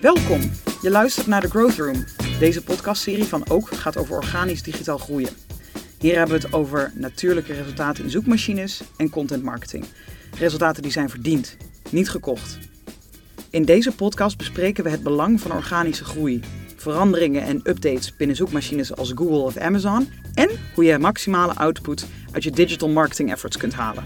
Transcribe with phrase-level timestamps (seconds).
[0.00, 0.40] Welkom!
[0.82, 2.04] Je luistert naar The Growth Room.
[2.38, 5.30] Deze podcastserie van Ook gaat over organisch digitaal groeien.
[5.98, 9.84] Hier hebben we het over natuurlijke resultaten in zoekmachines en content marketing.
[10.38, 11.56] Resultaten die zijn verdiend,
[11.90, 12.58] niet gekocht.
[13.50, 16.40] In deze podcast bespreken we het belang van organische groei,
[16.76, 22.44] veranderingen en updates binnen zoekmachines als Google of Amazon en hoe je maximale output uit
[22.44, 24.04] je digital marketing efforts kunt halen.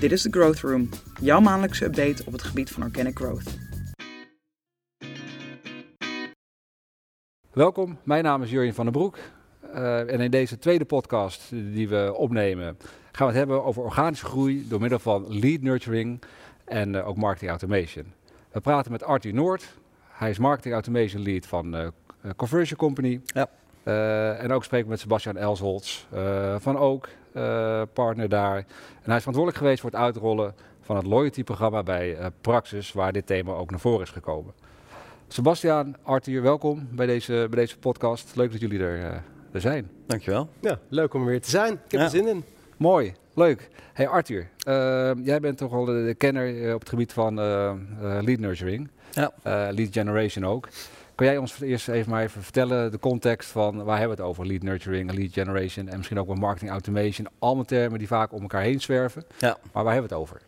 [0.00, 0.88] Dit is The Growth Room,
[1.20, 3.69] jouw maandelijkse update op het gebied van organic growth.
[7.50, 9.18] Welkom, mijn naam is Jurjen van den Broek.
[9.74, 12.76] Uh, en in deze tweede podcast die we opnemen,
[13.12, 16.22] gaan we het hebben over organische groei door middel van lead nurturing
[16.64, 18.12] en uh, ook marketing automation.
[18.52, 19.74] We praten met Arthur Noord.
[20.08, 21.88] Hij is marketing automation lead van uh,
[22.36, 23.20] Conversion Company.
[23.24, 23.48] Ja.
[24.38, 26.04] en ook spreken we met Sebastian Elsholz
[26.58, 27.08] van Ook,
[27.92, 28.56] partner daar.
[28.56, 28.64] En
[29.04, 33.52] hij is verantwoordelijk geweest voor het uitrollen van het loyalty-programma bij Praxis, waar dit thema
[33.52, 34.52] ook naar voren is gekomen.
[35.32, 38.36] Sebastian, Arthur, welkom bij deze, bij deze podcast.
[38.36, 39.04] Leuk dat jullie er, uh,
[39.52, 39.90] er zijn.
[40.06, 40.48] Dankjewel.
[40.60, 41.72] Ja, leuk om er weer te zijn.
[41.72, 42.44] Ik heb er zin in.
[42.76, 43.68] Mooi, leuk.
[43.92, 47.34] Hey Arthur, uh, jij bent toch wel de, kenner uh, op het gebied van
[48.00, 48.88] lead nurturing.
[49.12, 49.32] Ja.
[49.72, 50.68] lead generation ook.
[51.14, 54.32] Kan jij ons eerst even maar even vertellen de context van waar hebben we het
[54.32, 54.46] over?
[54.46, 57.26] Lead nurturing, lead generation en misschien ook wel marketing automation.
[57.38, 59.24] Allemaal termen die vaak om elkaar heen zwerven.
[59.38, 59.58] Ja.
[59.72, 60.40] Maar waar hebben we het over?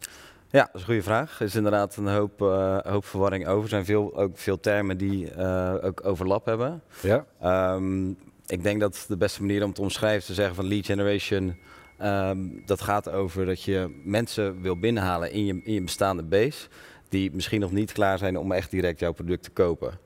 [0.53, 1.41] Ja, dat is een goede vraag.
[1.41, 3.63] Er is inderdaad een hoop, uh, hoop verwarring over.
[3.63, 6.83] Er zijn veel, ook veel termen die uh, ook overlap hebben.
[7.03, 7.27] Ja.
[7.75, 10.67] Um, ik denk dat de beste manier om het te omschrijven is te zeggen van
[10.67, 11.57] lead generation.
[12.03, 16.69] Um, dat gaat over dat je mensen wil binnenhalen in je, in je bestaande base.
[17.09, 19.99] Die misschien nog niet klaar zijn om echt direct jouw product te kopen.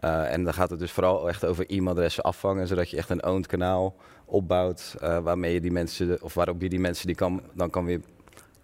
[0.00, 3.24] Uh, en dan gaat het dus vooral echt over e-mailadressen afvangen, zodat je echt een
[3.24, 4.94] owned kanaal opbouwt.
[5.00, 8.00] waarmee je die mensen, of waarop je die mensen die kan, dan kan weer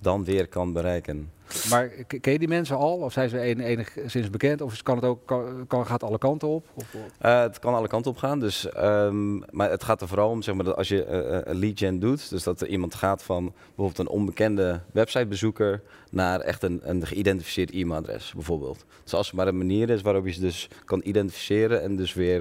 [0.03, 1.31] dan weer kan bereiken.
[1.71, 2.97] Maar ken je die mensen al?
[2.97, 4.61] Of zijn ze enigszins bekend?
[4.61, 6.67] Of kan het ook, kan, kan gaat alle kanten op?
[6.75, 6.95] Of?
[6.95, 8.41] Uh, het kan alle kanten op gaan.
[8.41, 11.59] Dus, um, maar het gaat er vooral om zeg maar, dat als je uh, een
[11.59, 16.63] lead gen doet, dus dat er iemand gaat van bijvoorbeeld een onbekende websitebezoeker naar echt
[16.63, 18.85] een, een geïdentificeerd e-mailadres bijvoorbeeld.
[19.03, 22.15] Dus als er maar een manier is waarop je ze dus kan identificeren en dus
[22.15, 22.39] weer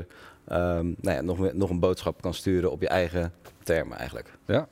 [0.52, 3.34] um, nou ja, nog, nog een boodschap kan sturen op je eigen
[3.64, 4.38] termen eigenlijk.
[4.46, 4.68] Ja.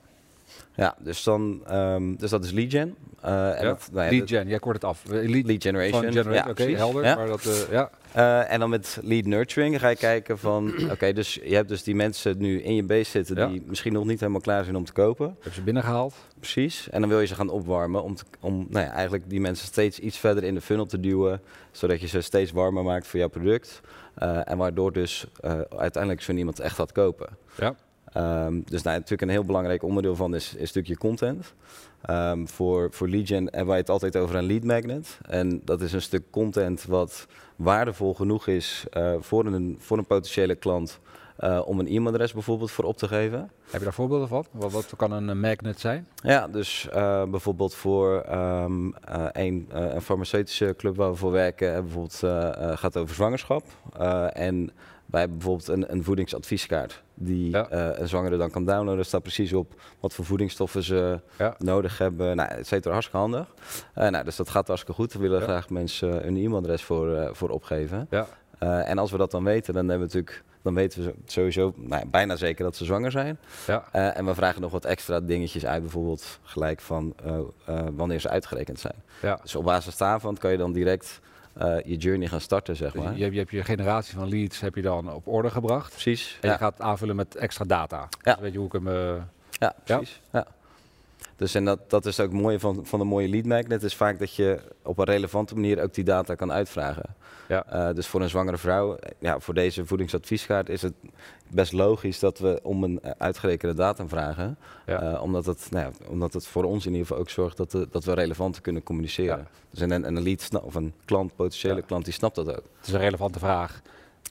[0.80, 2.96] Ja, dus, dan, um, dus dat is lead gen.
[3.24, 3.68] Uh, en ja.
[3.68, 5.02] dat, nou ja, lead gen, jij kort het af.
[5.06, 6.02] Lead, lead generation.
[6.02, 6.32] generation.
[6.32, 7.04] Ja, Oké, okay, helder.
[7.04, 7.14] Ja.
[7.14, 7.90] Maar dat, uh, ja.
[8.16, 11.68] Uh, en dan met lead nurturing ga je kijken van, oké, okay, dus je hebt
[11.68, 13.46] dus die mensen nu in je base zitten ja.
[13.46, 15.36] die misschien nog niet helemaal klaar zijn om te kopen.
[15.40, 16.14] Heb ze binnengehaald.
[16.38, 16.88] Precies.
[16.90, 19.66] En dan wil je ze gaan opwarmen om, te, om nou ja, eigenlijk die mensen
[19.66, 21.40] steeds iets verder in de funnel te duwen,
[21.70, 23.80] zodat je ze steeds warmer maakt voor jouw product.
[24.44, 25.26] en waardoor dus
[25.76, 27.28] uiteindelijk zo'n iemand echt gaat kopen.
[27.56, 27.74] Ja.
[28.16, 31.54] Um, dus nou, natuurlijk een heel belangrijk onderdeel van is, is natuurlijk je content.
[32.10, 35.18] Um, voor, voor Legion hebben wij het altijd over een lead magnet.
[35.28, 37.26] En dat is een stuk content wat
[37.56, 41.00] waardevol genoeg is uh, voor, een, voor een potentiële klant
[41.40, 43.50] uh, om een e-mailadres bijvoorbeeld voor op te geven.
[43.70, 44.46] Heb je daar voorbeelden van?
[44.50, 46.06] Wat, wat kan een magnet zijn?
[46.14, 48.94] Ja, dus uh, bijvoorbeeld voor um,
[49.32, 52.18] een, een, farmaceutische club waar we voor werken, bijvoorbeeld
[52.78, 53.64] gaat over zwangerschap.
[54.32, 54.70] en
[55.10, 57.72] wij hebben bijvoorbeeld een, een voedingsadvieskaart die ja.
[57.72, 58.98] uh, een zwangere dan kan downloaden.
[58.98, 61.54] Er staat precies op wat voor voedingsstoffen ze ja.
[61.58, 62.36] nodig hebben.
[62.36, 63.54] Nou, het is hartstikke handig.
[63.98, 65.12] Uh, nou, dus dat gaat hartstikke goed.
[65.12, 65.44] We willen ja.
[65.44, 68.06] graag mensen een e-mailadres voor, voor opgeven.
[68.10, 68.26] Ja.
[68.58, 72.06] en als we dat dan weten, dan hebben we natuurlijk dan weten we sowieso nou,
[72.06, 73.38] bijna zeker dat ze zwanger zijn.
[73.66, 73.84] Ja.
[73.94, 77.38] Uh, en we vragen nog wat extra dingetjes uit, bijvoorbeeld gelijk van uh,
[77.68, 79.02] uh, wanneer ze uitgerekend zijn.
[79.22, 79.38] Ja.
[79.42, 81.20] Dus op basis daarvan kan je dan direct
[81.60, 83.16] uh, je journey gaan starten, zeg dus maar.
[83.16, 85.90] Je, je, hebt je generatie van leads heb je dan op orde gebracht.
[85.90, 86.38] Precies.
[86.40, 86.54] En ja.
[86.54, 88.08] je gaat aanvullen met extra data.
[88.22, 88.32] Ja.
[88.32, 88.86] Dus weet je hoe ik hem...
[88.86, 89.14] Uh,
[89.50, 90.20] ja, precies.
[90.32, 90.46] Ja.
[91.40, 93.94] Dus en dat, dat is ook het mooie van, van een mooie lead magnet, is
[93.94, 97.14] vaak dat je op een relevante manier ook die data kan uitvragen.
[97.48, 97.88] Ja.
[97.88, 100.92] Uh, dus voor een zwangere vrouw, ja, voor deze voedingsadvieskaart is het
[101.48, 104.58] best logisch dat we om een uitgerekende datum vragen.
[104.86, 105.12] Ja.
[105.12, 107.70] Uh, omdat, het, nou ja, omdat het voor ons in ieder geval ook zorgt dat,
[107.70, 109.38] de, dat we relevant kunnen communiceren.
[109.38, 109.46] Ja.
[109.70, 112.64] Dus een, een lead of een klant, potentiële klant, die snapt dat ook.
[112.76, 113.82] Het is een relevante vraag.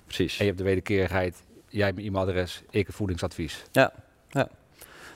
[0.05, 0.33] Precies.
[0.37, 3.63] En je hebt de wederkerigheid, jij hebt mijn e-mailadres, ik een voedingsadvies.
[3.71, 3.93] Ja,
[4.29, 4.49] ja.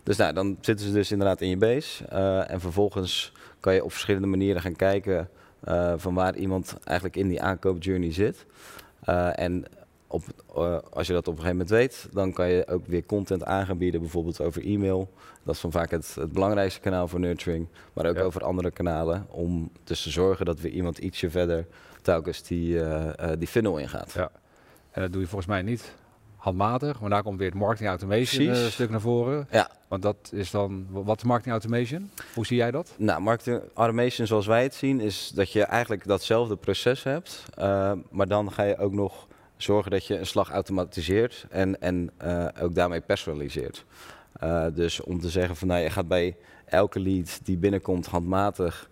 [0.04, 2.06] Dus nou, dan zitten ze dus inderdaad in je base.
[2.14, 5.30] Uh, en vervolgens kan je op verschillende manieren gaan kijken
[5.68, 8.46] uh, van waar iemand eigenlijk in die aankoopjourney zit.
[9.10, 9.66] Uh, en
[10.08, 10.24] op,
[10.92, 13.78] als je dat op een gegeven moment weet, dan kan je ook weer content aan
[13.78, 15.12] bieden, bijvoorbeeld over e-mail.
[15.44, 18.22] Dat is dan vaak het, het belangrijkste kanaal voor nurturing, maar ook ja.
[18.22, 19.28] over andere kanalen.
[19.30, 21.68] Om dus te zorgen dat weer iemand ietsje verder
[22.02, 22.80] telkens die,
[23.38, 24.12] die funnel ingaat.
[24.14, 24.32] Ja.
[24.92, 25.94] En dat doe je volgens mij niet
[26.44, 28.66] handmatig, maar daar komt weer het marketing automation Precies.
[28.66, 29.48] eh, stuk naar voren.
[29.51, 29.69] Ja.
[29.88, 32.10] Want dat is dan, wat is marketing automation?
[32.34, 32.94] Hoe zie jij dat?
[32.98, 37.44] Nou, marketing automation zoals wij het zien, is dat je eigenlijk datzelfde proces hebt.
[37.56, 42.10] eh, maar dan ga je ook nog zorgen dat je een slag automatiseert en, en
[42.18, 43.86] eh, ook daarmee personaliseert.
[44.74, 46.36] Dus om te zeggen van nou, je gaat bij
[46.66, 48.90] elke lead die binnenkomt handmatig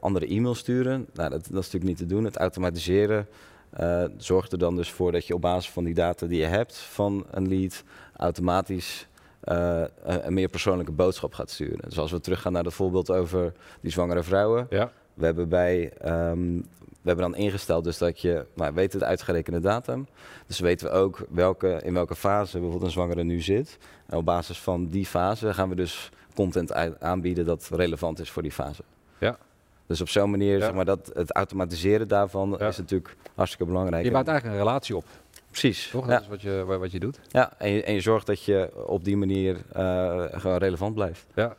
[0.00, 1.06] andere e-mails sturen.
[1.14, 2.24] Nou, dat, dat is natuurlijk niet te doen.
[2.24, 3.28] Het automatiseren
[3.70, 6.46] eh, zorgt er dan dus voor dat je op basis van die data die je
[6.46, 7.84] hebt van een lead
[8.16, 9.08] automatisch
[9.40, 11.88] eh, een meer persoonlijke boodschap gaat sturen.
[11.88, 14.66] Dus als we teruggaan naar het voorbeeld over die zwangere vrouwen.
[14.70, 14.92] Ja.
[15.14, 19.04] We hebben, bij, ehm, we hebben dan ingesteld dus dat je, nou, we weten de
[19.04, 20.06] uitgerekende datum.
[20.46, 23.78] Dus weten we ook welke, in welke fase bijvoorbeeld een zwangere nu zit.
[24.06, 28.42] En op basis van die fase gaan we dus content aanbieden dat relevant is voor
[28.42, 28.82] die fase.
[29.18, 29.38] Ja.
[29.90, 30.64] Dus op zo'n manier, Ja.
[30.64, 32.68] zeg maar, dat het automatiseren daarvan Ja.
[32.68, 34.04] is natuurlijk hartstikke belangrijk.
[34.04, 35.04] Je bouwt eigenlijk een relatie op,
[35.50, 35.88] Precies.
[35.90, 36.06] toch?
[36.06, 36.12] Ja.
[36.12, 37.20] Dat is wat je, wa- wat je doet.
[37.28, 41.26] Ja, en je, en je zorgt dat je op die manier eh, gewoon relevant blijft.
[41.34, 41.56] Ja.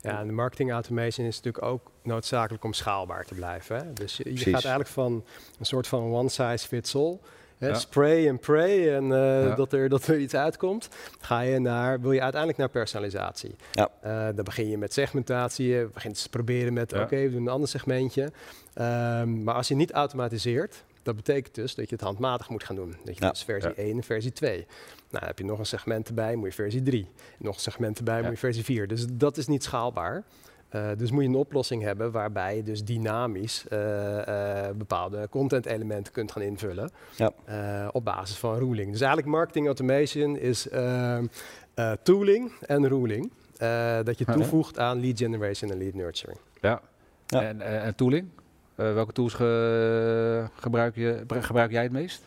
[0.00, 3.76] Ja, en de marketing automation is natuurlijk ook noodzakelijk om schaalbaar te blijven.
[3.76, 3.92] Hè?
[3.92, 4.52] Dus je, je Precies.
[4.52, 5.24] gaat eigenlijk van
[5.58, 7.18] een soort van one size fits all.
[7.60, 7.68] Hè?
[7.68, 7.74] Ja.
[7.74, 9.54] Spray en pray en eh, Ja.
[9.54, 10.88] dat, er, dat er iets uitkomt.
[11.20, 13.54] Ga je naar, wil je uiteindelijk naar personalisatie.
[13.72, 13.88] Ja.
[14.00, 15.66] Eh, dan begin je met segmentatie.
[15.68, 17.02] Je begint te proberen met, Ja.
[17.02, 18.32] oké, we doen een ander segmentje.
[18.74, 22.76] Ehm, maar als je niet automatiseert, dat betekent dus dat je het handmatig moet gaan
[22.76, 22.96] doen.
[23.04, 23.30] Dat je Ja.
[23.30, 23.82] dus versie Ja.
[23.82, 24.56] 1 en versie 2.
[24.56, 24.66] Nou,
[25.10, 27.08] dan heb je nog een segment erbij, moet je versie 3.
[27.38, 28.22] Nog een segment erbij, Ja.
[28.22, 28.86] moet je versie 4.
[28.88, 30.24] Dus dat is niet schaalbaar.
[30.70, 35.66] Eh, dus moet je een oplossing hebben waarbij je dus dynamisch eh, eh, bepaalde content
[35.66, 37.30] elementen kunt gaan invullen Ja.
[37.44, 38.90] eh, op basis van ruling.
[38.90, 41.26] Dus eigenlijk marketing automation is ehm,
[41.74, 43.30] eh, tooling en ruling.
[43.56, 46.38] eh, dat je toevoegt aan lead generation en lead nurturing.
[46.60, 46.80] Ja.
[47.26, 47.42] Ja.
[47.42, 48.28] En, en, en tooling?
[48.74, 52.22] Eh, welke tools ge- gebruik, je, gebruik jij het meest?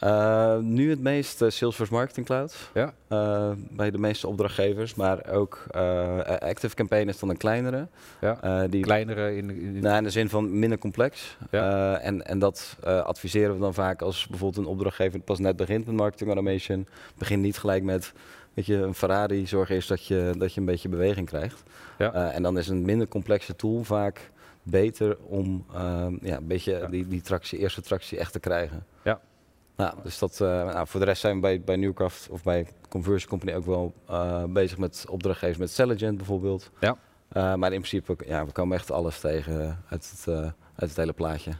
[0.00, 2.70] Eh, nu het meest eh, Salesforce Marketing Cloud.
[2.74, 2.92] Ja.
[3.08, 5.64] Eh, bij de meeste opdrachtgevers, maar ook
[6.38, 7.86] Active Campaign is dan een kleinere.
[8.20, 8.66] Ja.
[8.66, 11.36] Die, Kleinere in, in nou, in de zin van minder complex.
[11.50, 11.98] Ja.
[11.98, 15.94] En, en dat adviseren we dan vaak als bijvoorbeeld een opdrachtgever pas net begint met
[15.94, 16.86] marketing automation.
[17.18, 18.12] Begin niet gelijk met
[18.54, 19.46] weet je, een Ferrari.
[19.46, 21.62] Zorg eerst dat je, dat je een beetje beweging krijgt.
[21.98, 22.30] Ja.
[22.30, 24.30] En dan is een minder complexe tool vaak
[24.62, 25.64] beter om
[26.22, 28.84] ja, een beetje die, die tractie, eerste tractie echt te krijgen.
[29.02, 29.20] Ja.
[29.80, 32.66] Nou, dus dat, eh, nou, voor de rest zijn we bij, bij Newcraft of bij
[32.88, 36.70] Conversion Company ook wel eh, bezig met opdrachtgevers met Selligent bijvoorbeeld.
[36.80, 36.96] Ja.
[37.28, 40.34] Eh, maar in principe, ja, we komen echt alles tegen uit het,
[40.74, 41.50] uit het hele plaatje.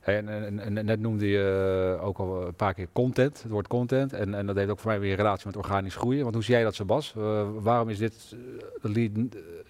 [0.00, 3.66] En, en, en- en net noemde je ook al een paar keer content, het woord
[3.68, 4.12] content.
[4.12, 6.22] En, en dat heeft ook voor mij weer een relatie met organisch groeien.
[6.22, 7.12] Want hoe zie jij dat, Sebas?
[7.60, 8.36] Waarom is dit
[8.82, 9.10] de lead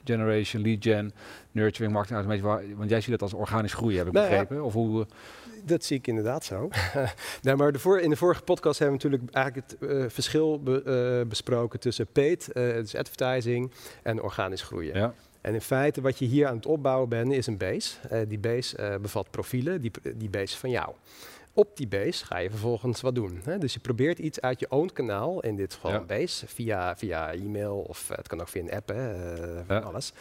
[0.05, 1.13] generation, lead gen,
[1.51, 4.31] nurturing, marketing waar- Want jij ziet dat als organisch groeien, heb ik Nou ja.
[4.31, 4.65] begrepen.
[4.65, 5.07] Of hoe,
[5.65, 6.69] Dat zie ik inderdaad zo.
[7.43, 10.63] nee, maar de voor, in de vorige podcast hebben we natuurlijk eigenlijk het eh, verschil
[10.63, 10.83] be-
[11.23, 13.71] eh, besproken tussen paid, eh dus advertising,
[14.03, 14.95] en organisch groeien.
[14.99, 17.95] ja, En in feite wat je hier aan het opbouwen bent is een base.
[18.09, 20.95] Eh, die base eh, bevat profielen, die, die base van jou.
[21.55, 23.41] Op die base ga je vervolgens wat doen.
[23.45, 23.59] Hè?
[23.59, 25.97] Dus je probeert iets uit je own kanaal, in dit geval Ja.
[25.97, 29.61] een base, via, via e-mail of eh, het kan ook via een app, hè, eh,
[29.67, 29.83] van Ja.
[29.83, 30.13] alles.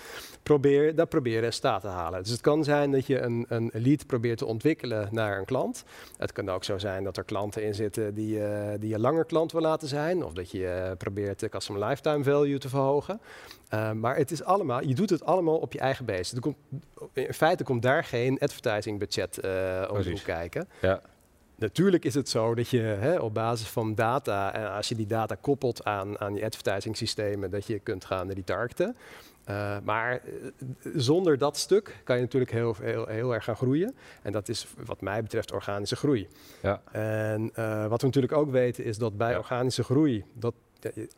[0.44, 2.22] Probeer, daar probeer je resultaat te halen.
[2.22, 5.84] Dus het kan zijn dat je een, een lead probeert te ontwikkelen naar een klant.
[6.18, 9.26] Het kan ook zo zijn dat er klanten in zitten die, eh, die je langer
[9.26, 10.24] klant wil laten zijn.
[10.24, 13.22] Of dat je eh, probeert de customer lifetime value te verhogen.
[13.74, 16.36] Uh, maar het is allemaal, je doet het allemaal op je eigen base.
[16.36, 16.56] Er komt,
[17.14, 20.70] in feite komt daar geen advertising budget uh, hoek kijken.
[20.82, 21.02] Ja.
[21.62, 25.06] Natuurlijk is het zo dat je hè, op basis van data, en als je die
[25.06, 28.96] data koppelt aan, aan je advertising systemen, dat je kunt gaan retargeten.
[29.50, 30.52] Uh, maar uh,
[30.96, 33.96] zonder dat stuk kan je natuurlijk heel, heel, heel erg gaan groeien.
[34.22, 36.28] En dat is wat mij betreft organische groei.
[36.62, 36.82] Ja.
[36.92, 39.38] En uh, wat we natuurlijk ook weten is dat bij Ja.
[39.38, 40.54] organische groei, dat,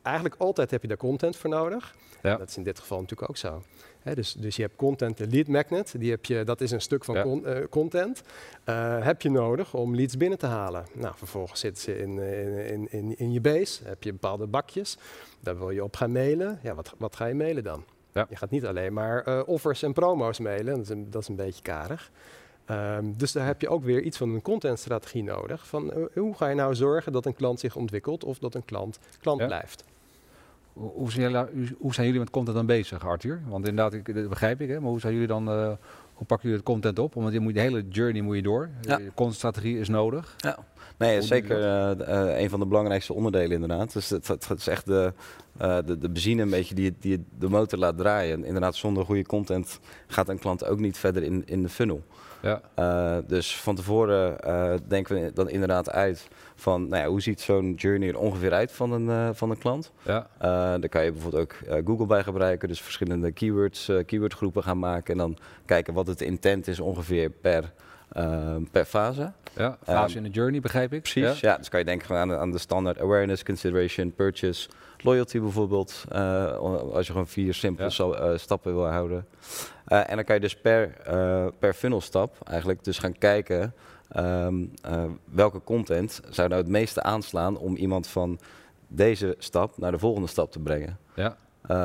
[0.01, 1.95] eigenlijk altijd heb je daar content voor nodig.
[2.21, 2.37] Ja.
[2.37, 3.63] Dat is in dit geval natuurlijk ook zo.
[3.99, 6.81] He, dus, dus je hebt content, de lead magnet, die heb je, dat is een
[6.81, 7.21] stuk van Ja.
[7.21, 8.21] con, uh, content.
[8.65, 10.85] Uh, heb je nodig om leads binnen te halen.
[10.93, 12.19] Nou, vervolgens zitten ze in,
[12.67, 14.97] in, in, in je base, heb je bepaalde bakjes.
[15.39, 16.59] Daar wil je op gaan mailen.
[16.63, 17.83] Ja, wat, wat ga je mailen dan?
[18.13, 18.25] Ja.
[18.29, 21.27] Je gaat niet alleen maar uh, offers en promo's mailen, dat is een, dat is
[21.27, 22.11] een beetje karig.
[22.71, 25.67] Um, dus daar heb je ook weer iets van een contentstrategie nodig.
[25.67, 28.65] Van uh, hoe ga je nou zorgen dat een klant zich ontwikkelt of dat een
[28.65, 29.45] klant klant Ja.
[29.45, 29.83] blijft?
[30.73, 33.41] Hoe, hoe, zijn jullie, hoe zijn jullie met content dan bezig, Arthur?
[33.47, 35.67] Want inderdaad, ik, dat begrijp ik, hè, maar hoe zijn jullie dan, uh,
[36.13, 37.13] hoe pakken jullie het content op?
[37.13, 38.69] Want je moet, de hele journey moet je door.
[38.81, 38.97] Ja.
[38.97, 40.35] De contentstrategie is nodig.
[40.37, 40.57] Ja,
[40.97, 43.93] nee, zeker uh, uh, een van de belangrijkste onderdelen inderdaad.
[43.93, 45.13] Dus het, het, het is echt de,
[45.61, 48.37] uh, de, de benzine een beetje die, die de motor laat draaien.
[48.37, 52.03] En inderdaad, zonder goede content gaat een klant ook niet verder in, in de funnel.
[52.43, 52.61] Ja.
[52.79, 57.41] Uh, dus van tevoren uh, denken we dan inderdaad uit van nou ja, hoe ziet
[57.41, 59.91] zo'n journey er ongeveer uit van een, uh, van een klant.
[60.01, 60.27] Ja.
[60.77, 65.17] daar kan je bijvoorbeeld ook Google bij gebruiken, dus verschillende keywords, keywordgroepen gaan maken en
[65.17, 67.73] dan kijken wat het intent is ongeveer per,
[68.71, 69.31] per fase.
[69.55, 71.01] Ja, fase in de journey begrijp ik.
[71.01, 71.51] Precies, ja.
[71.51, 74.69] ja dus kan je denken aan, aan de standaard awareness, consideration, purchase,
[75.03, 76.05] loyalty bijvoorbeeld.
[76.93, 78.37] als je gewoon vier simpele ja.
[78.37, 79.25] stappen wil houden.
[79.87, 80.95] Uh, en dan kan je dus per,
[81.59, 83.73] per funnelstap eigenlijk dus gaan kijken
[84.17, 88.39] um, uh, welke content zou nou het meeste aanslaan om iemand van
[88.87, 90.97] deze stap naar de volgende stap te brengen.
[91.15, 91.37] Ja.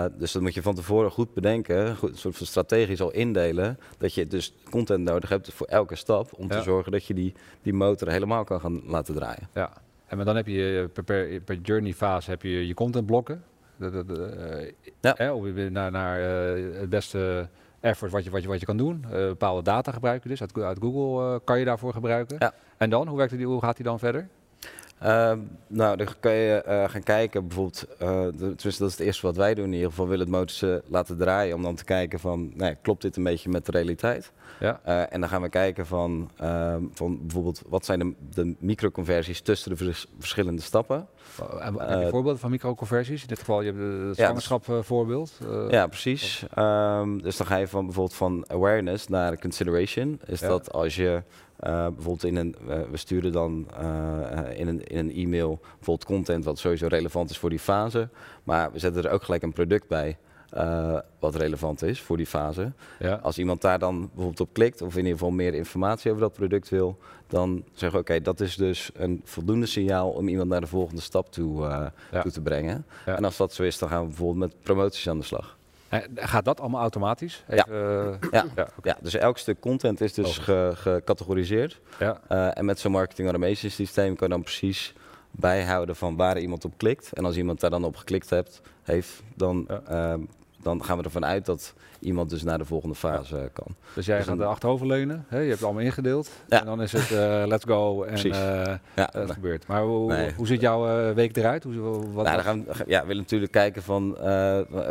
[0.08, 3.78] dus dat moet je van tevoren goed bedenken, goed, een soort van strategisch al indelen,
[3.98, 7.34] dat je dus content nodig hebt voor elke stap om te zorgen dat je die,
[7.62, 9.48] die motor helemaal kan gaan laten draaien.
[9.54, 9.72] Ja,
[10.08, 13.42] en dan heb je per, per, per journey fase heb je je contentblokken.
[15.00, 15.14] ja.
[15.16, 17.48] Hè, om naar, naar het beste
[17.80, 19.04] effort wat je, wat je, wat je kan doen.
[19.04, 20.40] Uh, bepaalde data gebruiken dus.
[20.40, 22.36] Uit, uit Google uh, kan je daarvoor gebruiken.
[22.38, 22.52] Ja.
[22.76, 24.28] En dan, hoe, werkt die, hoe gaat die dan verder?
[25.02, 25.32] Uh,
[25.66, 29.54] nou, dan kan je uh, gaan kijken, bijvoorbeeld, uh, dat is het eerste wat wij
[29.54, 32.74] doen in ieder geval, willen het motor laten draaien om dan te kijken van, nou,
[32.82, 34.32] klopt dit een beetje met de realiteit?
[34.60, 34.80] Ja.
[35.10, 39.70] en dan gaan we kijken van, ehm, van bijvoorbeeld, wat zijn de, de microconversies tussen
[39.70, 41.06] de vers verschillende stappen?
[41.60, 43.22] En, heb je voorbeelden van microconversies?
[43.22, 45.38] In dit geval, je hebt het zwangerschap ja, dus, voorbeeld.
[45.68, 46.44] ja, precies.
[46.58, 50.20] Um, dus dan ga je van bijvoorbeeld van awareness naar consideration.
[50.26, 50.48] Is ja.
[50.48, 51.22] dat als je
[51.60, 52.56] bijvoorbeeld in een,
[52.90, 57.38] we sturen dan uh, in, een, in een e-mail bijvoorbeeld content wat sowieso relevant is
[57.38, 58.08] voor die fase.
[58.42, 60.16] Maar we zetten er ook gelijk een product bij
[61.18, 62.72] wat relevant is voor die fase.
[62.98, 63.14] Ja.
[63.22, 66.32] Als iemand daar dan bijvoorbeeld op klikt of in ieder geval meer informatie over dat
[66.32, 70.60] product wil, dan zeggen we oké, dat is dus een voldoende signaal om iemand naar
[70.60, 71.62] de volgende stap toe,
[72.10, 72.22] ja.
[72.22, 72.86] toe te brengen.
[73.06, 73.16] Ja.
[73.16, 75.57] En als dat zo is, dan gaan we bijvoorbeeld met promoties aan de slag.
[76.14, 77.44] Gaat dat allemaal automatisch?
[77.48, 78.04] Even, ja.
[78.04, 78.44] Uh, ja.
[78.54, 78.66] Ja, okay.
[78.82, 81.80] ja, dus elk stuk content is dus ge, gecategoriseerd.
[81.98, 82.20] Ja.
[82.28, 84.94] Uh, en met zo'n marketing automation systeem kan je dan precies
[85.30, 87.12] bijhouden van waar iemand op klikt.
[87.12, 90.14] En als iemand daar dan op geklikt hebt, heeft, dan ja.
[90.14, 90.22] uh,
[90.62, 93.48] dan gaan we ervan uit dat iemand dus naar de volgende fase ja.
[93.52, 93.66] kan.
[93.94, 95.36] Dus jij dus gaat er achterover leunen, hè?
[95.36, 96.30] je hebt het allemaal ingedeeld.
[96.48, 96.60] Ja.
[96.60, 98.32] En dan is het uh, let's go en uh,
[98.94, 99.66] ja, het gebeurt.
[99.66, 100.32] Maar hoe, nee.
[100.36, 101.64] hoe ziet jouw uh, week eruit?
[101.64, 104.16] Hoe, wat nou, dan gaan we, ja, we willen natuurlijk kijken van,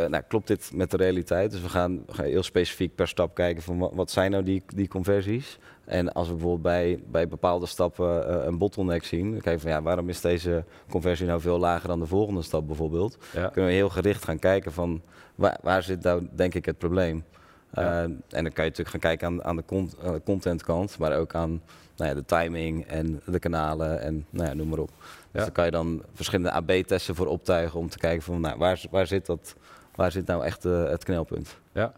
[0.08, 1.50] nou, klopt dit met de realiteit?
[1.50, 4.42] Dus we gaan, we gaan heel specifiek per stap kijken van wat, wat zijn nou
[4.42, 5.58] die, die conversies?
[5.88, 9.70] En als we bijvoorbeeld bij, bij bepaalde stappen uh, een bottleneck zien, dan kijken van
[9.70, 13.18] ja, waarom is deze conversie nou veel lager dan de volgende stap bijvoorbeeld?
[13.32, 13.48] Ja.
[13.48, 15.02] Kunnen we heel gericht gaan kijken van
[15.34, 17.24] waar, waar zit nou denk ik het probleem?
[17.72, 17.82] Ja.
[17.82, 21.16] Uh, en dan kan je natuurlijk gaan kijken aan, aan de con uh, contentkant, maar
[21.16, 21.62] ook aan
[21.96, 24.90] nou ja, de timing en de kanalen en nou ja, noem maar op.
[25.30, 28.84] Dus daar kan je dan verschillende AB-testen voor optuigen om te kijken van nou, waar,
[28.90, 29.54] waar, zit, dat,
[29.94, 31.56] waar zit nou echt het knelpunt?
[31.72, 31.92] Ja.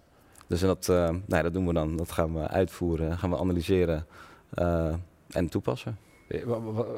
[0.51, 1.97] Dus dat, uh, nou, dat doen we dan.
[1.97, 4.07] Dat gaan we uitvoeren, gaan we analyseren
[4.59, 4.95] uh,
[5.29, 5.99] en toepassen.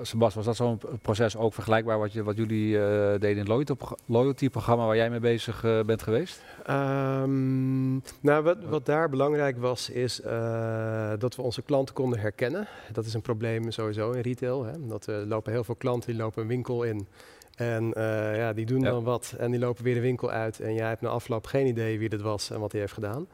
[0.02, 3.96] Sebas, was dat zo'n proces ook vergelijkbaar wat, je, wat jullie uh, deden in het
[4.06, 6.42] loyalty-programma waar jij mee bezig uh, bent geweest?
[6.70, 12.68] Um, nou, wat, wat, daar belangrijk was, is uh, dat we onze klanten konden herkennen.
[12.92, 14.64] Dat is een probleem sowieso in retail.
[14.64, 14.86] Hè?
[14.86, 17.08] Dat er lopen heel veel klanten die lopen een winkel in.
[17.62, 17.92] En
[18.36, 18.90] ja, die doen ja.
[18.90, 20.60] dan wat en die lopen weer de winkel uit.
[20.60, 23.26] En jij hebt na afloop geen idee wie dat was en wat hij heeft gedaan.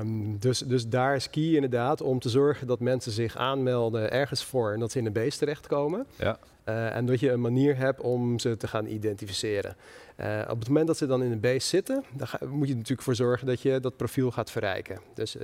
[0.00, 4.44] Um, dus, dus daar is key inderdaad om te zorgen dat mensen zich aanmelden ergens
[4.44, 6.06] voor en dat ze in een beest terechtkomen.
[6.16, 6.38] Ja.
[6.68, 9.76] Uh, en dat je een manier hebt om ze te gaan identificeren.
[10.20, 12.72] Uh, op het moment dat ze dan in een beest zitten, dan ga, moet je
[12.72, 15.00] er natuurlijk voor zorgen dat je dat profiel gaat verrijken.
[15.14, 15.42] Dus uh,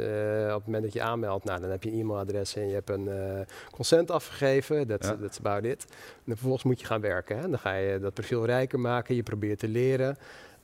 [0.48, 2.90] op het moment dat je aanmeldt, nou, dan heb je een e-mailadres en je hebt
[2.90, 3.08] een
[3.70, 4.88] consent afgegeven.
[4.88, 5.16] Dat ja.
[5.28, 5.84] is about it.
[6.26, 7.38] En vervolgens moet je gaan werken.
[7.38, 7.48] Hè.
[7.48, 10.16] Dan ga je dat profiel rijker maken, je probeert te leren.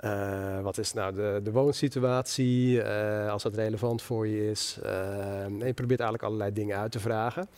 [0.05, 4.79] Uh, wat is nou de, de woonsituatie, uh, als dat relevant voor je is.
[4.85, 7.49] Uh, en je probeert eigenlijk allerlei dingen uit te vragen.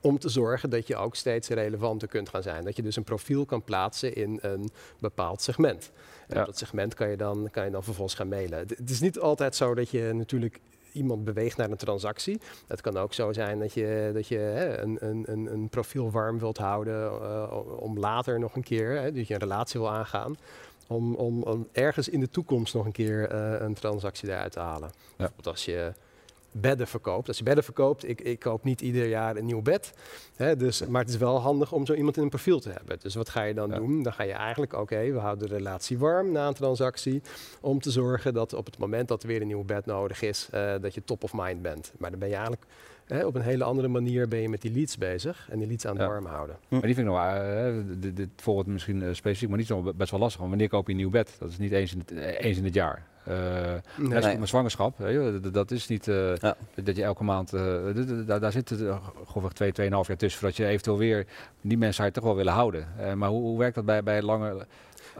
[0.00, 2.64] Om te zorgen dat je ook steeds relevanter kunt gaan zijn.
[2.64, 5.90] Dat je dus een profiel kan plaatsen in een bepaald segment.
[6.28, 6.40] En ja.
[6.40, 8.58] op dat segment kan je, dan, kan je dan vervolgens gaan mailen.
[8.58, 10.60] Het is niet altijd zo dat je natuurlijk
[10.92, 12.40] iemand beweegt naar een transactie.
[12.66, 16.38] Het kan ook zo zijn dat je, dat je hè, een, een, een profiel warm
[16.38, 20.36] wilt houden om later nog een keer, hè, dat je een relatie wil aangaan
[20.90, 24.60] om, om, om, ergens in de toekomst nog een keer uh, een transactie daaruit te
[24.60, 24.90] halen.
[24.92, 25.14] Ja.
[25.16, 25.92] Bijvoorbeeld als je
[26.52, 27.28] bedden verkoopt.
[27.28, 29.92] Als je bedden verkoopt, ik, ik koop niet ieder jaar een nieuw bed.
[30.36, 32.98] Hè, dus, maar het is wel handig om zo iemand in een profiel te hebben.
[33.00, 33.76] Dus wat ga je dan ja.
[33.76, 34.02] doen?
[34.02, 37.22] Dan ga je eigenlijk, oké, okay, we houden de relatie warm na een transactie.
[37.60, 40.48] Om te zorgen dat op het moment dat er weer een nieuw bed nodig is,
[40.54, 41.92] uh, dat je top of mind bent.
[41.98, 42.64] Maar dan ben je eigenlijk
[43.10, 45.86] Hè, op een hele andere manier ben je met die leads bezig en die leads
[45.86, 46.08] aan het ja.
[46.08, 46.56] warm houden.
[46.68, 47.66] Maar die vind ik nog, uh,
[47.98, 50.38] dit, dit voorbeeld misschien uh, specifiek, maar niet zo best wel lastig.
[50.38, 51.36] Want wanneer koop je een nieuw bed?
[51.38, 53.08] Dat is niet eens in het, eens in het jaar.
[53.28, 53.34] Uh,
[53.96, 54.08] Nee.
[54.20, 54.96] net met zwangerschap.
[55.52, 56.56] dat- is niet eh, Ja.
[56.82, 57.52] dat je elke maand...
[57.52, 60.40] eh, d- daar, daar zit het uh, grofweg twee, tweeënhalf jaar tussen...
[60.40, 61.26] voordat je eventueel weer...
[61.60, 62.86] Die mensen toch wel willen houden.
[62.98, 64.60] Eh, maar hoe, hoe werkt dat bij, bij lange, eh,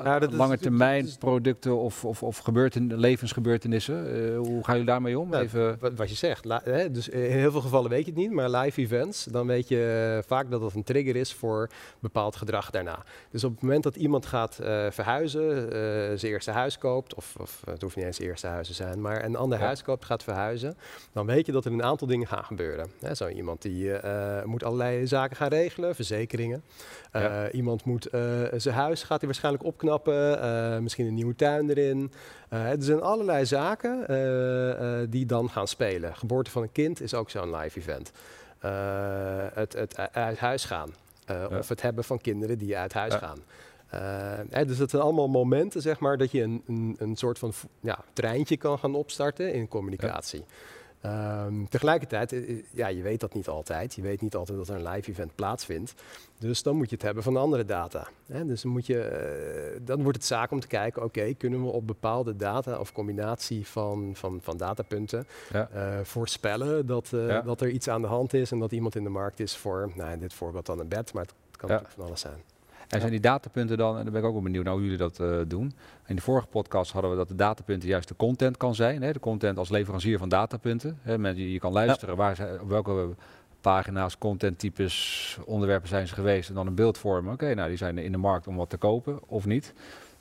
[0.05, 3.97] Nou, dat lange termijn dat is- producten of, of, of gebeurten, levensgebeurtenissen?
[4.33, 5.29] Eh, hoe gaan jullie daarmee om?
[5.31, 8.21] Nou, Even, Wat, wat je zegt, hè, dus in heel veel gevallen weet je het
[8.21, 11.69] niet, maar live events, dan weet je eh, vaak dat dat een trigger is voor
[11.99, 13.03] bepaald gedrag daarna.
[13.31, 15.69] Dus op het moment dat iemand gaat eh, verhuizen,
[16.19, 19.25] zijn eerste huis koopt, of, of het hoeft niet eens eerste huis te zijn, maar
[19.25, 19.65] een ander Ja.
[19.65, 20.77] huis koopt, gaat verhuizen,
[21.13, 22.87] dan weet je dat er een aantal dingen gaan gebeuren.
[23.01, 23.91] Hè, zo iemand die
[24.45, 26.63] moet allerlei zaken gaan regelen, verzekeringen.
[27.11, 27.43] Eh.
[27.53, 28.21] Iemand moet eh,
[28.57, 32.13] zijn huis, gaat hij waarschijnlijk opknappen, eh, misschien een nieuwe tuin erin.
[32.49, 34.07] Er zijn allerlei zaken
[35.11, 36.17] die dan gaan spelen.
[36.17, 38.13] Geboorte van een kind is ook zo'n live event.
[39.55, 40.95] Het, het uit huis gaan.
[41.27, 41.59] Ja.
[41.59, 43.19] Of het hebben van kinderen die uit huis Ja.
[43.19, 43.39] gaan.
[44.51, 47.53] Hè, dus dat zijn allemaal momenten, zeg maar, dat je een, een, een soort van
[47.81, 50.45] ja, treintje kan gaan opstarten in communicatie.
[51.01, 53.95] Ehm, tegelijkertijd, eh, eh, ja, je weet dat niet altijd.
[53.95, 55.95] Je weet niet altijd dat er een live event plaatsvindt.
[56.39, 58.09] Dus dan moet je het hebben van andere data.
[58.27, 58.47] Hè?
[58.47, 61.71] Dus dan, moet je, eh, dan wordt het zaak om te kijken, oké, kunnen we
[61.71, 65.69] op bepaalde data of combinatie van, van, van datapunten Ja.
[66.05, 67.41] voorspellen dat, Ja.
[67.41, 69.91] dat er iets aan de hand is en dat iemand in de markt is voor,
[69.95, 72.43] nou in dit voorbeeld dan een bed, maar het kan natuurlijk van alles zijn.
[72.91, 74.99] En zijn die datapunten dan, en daar ben ik ook wel benieuwd naar hoe jullie
[74.99, 75.73] dat eh, doen.
[76.07, 79.03] In de vorige podcast hadden we dat de datapunten juist de content kan zijn.
[79.03, 79.13] Hè?
[79.13, 80.99] De content als leverancier van datapunten.
[81.03, 81.19] Hè?
[81.19, 83.09] Met, je, je kan luisteren waar ze, op welke
[83.61, 86.49] pagina's, contenttypes, onderwerpen zijn ze geweest.
[86.49, 87.33] En dan een beeld vormen.
[87.33, 89.73] Oké, nou die zijn in de markt om wat te kopen of niet.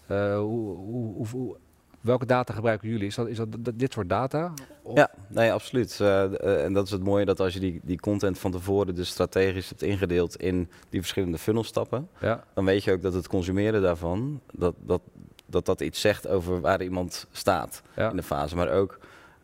[0.08, 1.56] Eh, hoe, hoe, hoe-
[2.02, 3.08] welke data gebruiken jullie?
[3.08, 4.54] Is dat, is dat dit soort data?
[4.82, 6.00] Of- Ja, nee, absoluut.
[6.00, 8.96] Eh, eh, en dat is het mooie dat als je die, die content van tevoren
[8.96, 13.28] dus strategisch hebt ingedeeld in die verschillende funnelstappen, Ja, dan weet je ook dat het
[13.28, 15.02] consumeren daarvan, dat dat,
[15.46, 18.10] dat, dat iets zegt over waar iemand staat ja.
[18.10, 18.56] in de fase.
[18.56, 19.00] Maar ook,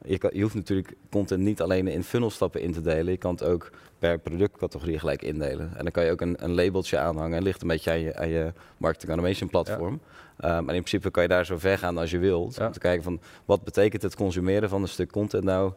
[0.08, 3.32] je, kan, je hoeft natuurlijk content niet alleen in funnelstappen in te delen, je kan
[3.32, 5.70] het ook per productcategorie gelijk indelen.
[5.76, 8.16] En dan kan je ook een, een labeltje aanhangen, het ligt een beetje aan je,
[8.16, 10.00] aan je marketing automation platform.
[10.40, 12.66] Maar in principe kan je daar zo ver gaan als je wilt, Ja.
[12.66, 15.72] om te kijken van wat betekent het consumeren van een stuk content nou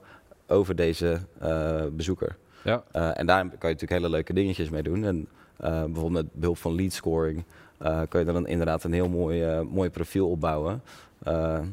[0.46, 2.36] over deze eh, bezoeker.
[2.64, 2.82] ja.
[2.92, 5.04] Eh, en daar kan je natuurlijk hele leuke dingetjes mee doen.
[5.04, 7.44] En eh, bijvoorbeeld met behulp van lead scoring
[8.08, 10.82] kan je dan inderdaad een heel mooi, mooi profiel opbouwen.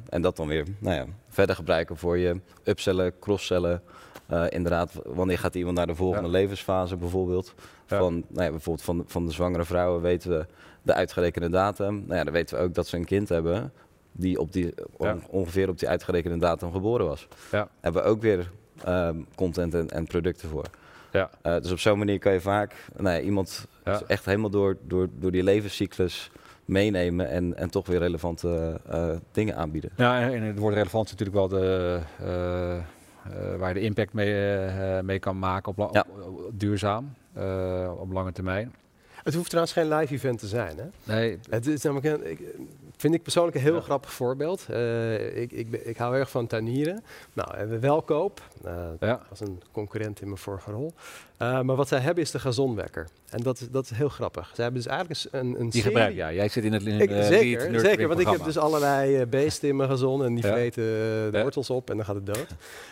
[0.10, 3.82] En dat dan weer nou ja, verder gebruiken voor je upsellen, cross-sellen.
[4.28, 6.34] Eh, inderdaad, wanneer gaat iemand naar de volgende Ja.
[6.34, 7.54] levensfase bijvoorbeeld?
[7.88, 7.98] Ja.
[7.98, 10.45] Van, nou ja, bijvoorbeeld van, van de zwangere vrouwen weten we
[10.82, 12.04] de uitgerekende datum.
[12.06, 13.71] Nou ja, dan weten we ook dat ze een kind hebben
[14.12, 17.28] die, op die on- ongeveer op die uitgerekende datum geboren was.
[17.52, 17.67] Ja.
[17.80, 18.52] Hebben we ook weer
[18.84, 20.65] ehm, content en, en producten voor.
[21.12, 21.30] Ja.
[21.41, 23.67] Eh, dus op zo'n manier kan je vaak nou ja, iemand
[24.08, 26.32] echt helemaal door, door, door die levenscyclus
[26.65, 29.89] meenemen en, en toch weer relevante eh, dingen aanbieden.
[29.95, 32.82] Ja, en en het woord relevant is natuurlijk wel de, eh, eh,
[33.58, 36.06] waar je de impact mee, eh, mee kan maken op, la- Ja.
[36.10, 38.73] op- op- duurzaam, eh, op lange termijn.
[39.23, 40.78] Het hoeft trouwens geen live event te zijn.
[40.78, 41.13] Hè?
[41.15, 42.39] Nee, Het is namelijk een, ik,
[42.97, 43.82] vind ik persoonlijk een heel Ja.
[43.82, 44.65] grappig voorbeeld.
[44.69, 47.04] Eh, ik, ik, ik hou erg van tuinieren.
[47.34, 48.41] Nou, we hebben welkoop.
[48.63, 50.93] Eh, ja, als een concurrent in mijn vorige rol.
[51.38, 53.08] Eh, maar wat zij hebben is de gazonwekker.
[53.30, 54.52] En dat is, dat is heel grappig.
[54.54, 56.34] Zij hebben dus eigenlijk een, een die gebruik ja.
[56.34, 59.69] Jij zit in het in, Ik, zeker, zeker, want ik heb dus allerlei eh, beesten
[59.69, 60.52] in mijn gazon en die Ja.
[60.52, 61.41] vreten eh, de Ja.
[61.41, 62.48] wortels op en dan gaat het dood.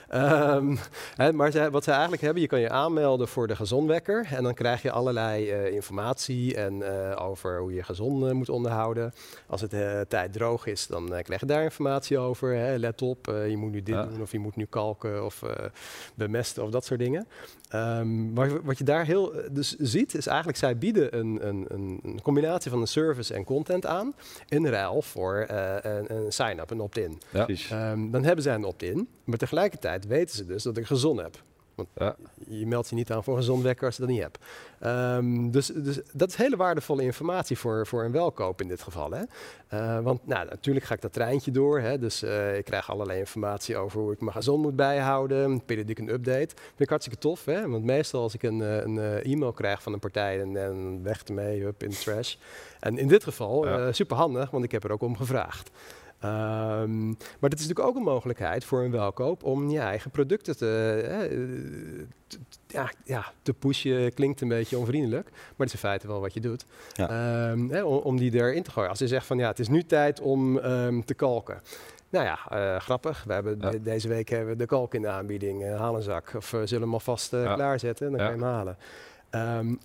[0.09, 0.75] Ehm,
[1.15, 4.43] hè, maar zij, wat zij eigenlijk hebben, je kan je aanmelden voor de gazonwekker en
[4.43, 6.83] dan krijg je allerlei informatie en,
[7.17, 9.13] over hoe je gazon moet onderhouden.
[9.47, 9.75] Als het
[10.09, 12.53] tijd droog is, dan krijg je daar informatie over.
[12.55, 12.75] Hè.
[12.77, 14.05] Let op, je moet nu dit Ja.
[14.05, 15.41] doen of je moet nu kalken of
[16.15, 17.27] bemesten of dat soort dingen.
[17.69, 21.65] Ehm, maar wat je daar heel eh, dus ziet, is eigenlijk zij bieden een, een,
[21.67, 24.13] een, een combinatie van een service en content aan
[24.47, 27.21] in ruil voor eh, een, een sign-up, een opt-in.
[27.29, 27.47] Ja.
[27.47, 31.41] Ehm, dan hebben zij een opt-in, maar tegelijkertijd weten ze dus dat ik gezond heb.
[31.75, 32.15] Want Ja.
[32.47, 34.37] je meldt je niet aan voor een gezond wekker als je dat niet hebt.
[34.79, 39.11] Ehm, dus, dus dat is hele waardevolle informatie voor, voor een welkoop in dit geval.
[39.11, 39.23] Hè?
[39.67, 41.79] Eh, want nou, natuurlijk ga ik dat treintje door.
[41.79, 41.99] Hè?
[41.99, 45.65] Dus eh, ik krijg allerlei informatie over hoe ik mijn gezond moet bijhouden.
[45.65, 46.55] Periodiek een update.
[46.55, 47.45] Vind ik hartstikke tof.
[47.45, 47.69] Hè?
[47.69, 51.23] Want meestal als ik een, eh, een e-mail krijg van een partij en, en weg
[51.23, 52.35] ermee, hup, in de trash.
[52.79, 53.91] En in dit geval Ja.
[53.91, 55.69] super handig, want ik heb er ook om gevraagd.
[56.23, 60.57] Ehm, maar dit is natuurlijk ook een mogelijkheid voor een welkoop om je eigen producten
[60.57, 64.13] te, eh, ja, ja, te pushen.
[64.13, 66.65] Klinkt een beetje onvriendelijk, maar het is in feite wel wat je doet.
[66.93, 67.09] Ja.
[67.51, 68.89] Ehm, om, om die erin te gooien.
[68.89, 71.61] Als je zegt van ja, het is nu tijd om ehm, te kalken.
[72.09, 73.23] Nou ja, eh, grappig.
[73.23, 73.69] We hebben Ja.
[73.69, 75.63] de- deze week hebben we de kalk in de aanbieding.
[75.63, 76.31] eh, haal een zak.
[76.35, 77.53] Of we zullen hem alvast Ja.
[77.53, 78.27] klaarzetten en dan Ja.
[78.27, 78.77] kan je hem halen.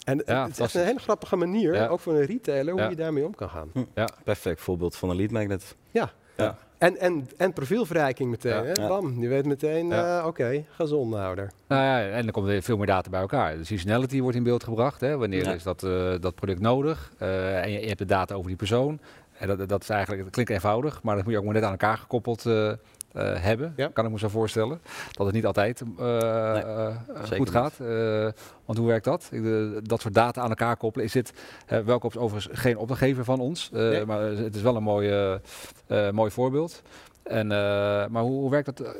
[0.05, 1.87] En Ja, het is echt een hele grappige manier, Ja.
[1.87, 2.89] ook voor een retailer, hoe Ja.
[2.89, 3.71] je daarmee om kan gaan.
[4.25, 5.77] Perfect voorbeeld van een lead magnet.
[5.91, 6.57] Ja, Ja.
[6.79, 8.65] En, en, en profielverrijking meteen.
[8.65, 8.73] Ja.
[8.83, 8.89] Hè?
[8.89, 10.19] Bam, je weet meteen, Ja.
[10.21, 11.51] eh, oké, gezondhouder.
[11.69, 13.57] Nou ja, en dan komt er veel meer data bij elkaar.
[13.57, 15.01] De seasonality wordt in beeld gebracht.
[15.01, 15.17] Hè?
[15.17, 15.53] Wanneer Ja.
[15.53, 17.13] is dat, eh, dat product nodig?
[17.19, 18.99] Eh, en je, je hebt de data over die persoon.
[19.39, 21.63] En dat, dat is eigenlijk, dat klinkt eenvoudig, maar dat moet je ook maar net
[21.63, 22.45] aan elkaar gekoppeld
[23.25, 23.73] hebben.
[23.77, 23.91] Ja.
[23.93, 24.81] Kan ik me zo voorstellen.
[25.13, 25.87] Dat het niet altijd eh,
[26.53, 26.97] Nee, eh,
[27.37, 27.73] goed gaat.
[27.81, 29.31] Eh, want hoe werkt dat?
[29.83, 31.07] Dat soort data aan elkaar koppelen.
[31.07, 31.33] Is dit,
[31.85, 33.71] Welkoop is overigens geen opdrachtgever van ons.
[33.73, 34.05] eh, Nee.
[34.07, 36.83] Maar het is wel een mooi, eh, eh, mooi voorbeeld.
[37.23, 37.59] En, eh,
[38.07, 38.93] maar hoe, hoe werkt dat, eh,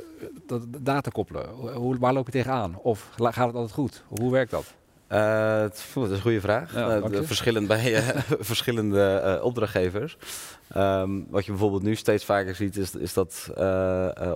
[0.45, 1.45] dat data koppelen?
[1.73, 2.75] Hoe, waar loop je tegenaan?
[2.81, 4.03] Of gaat het altijd goed?
[4.07, 4.73] Hoe werkt dat?
[5.17, 6.73] Het- poeh, dat is een goede vraag.
[6.73, 8.01] Ja, Eh, verschillend bij
[8.39, 10.17] verschillende eh, opdrachtgevers.
[10.67, 13.49] Ehm, wat je bijvoorbeeld nu steeds vaker ziet, is, is dat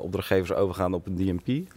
[0.01, 1.69] opdrachtgevers overgaan op een DMP.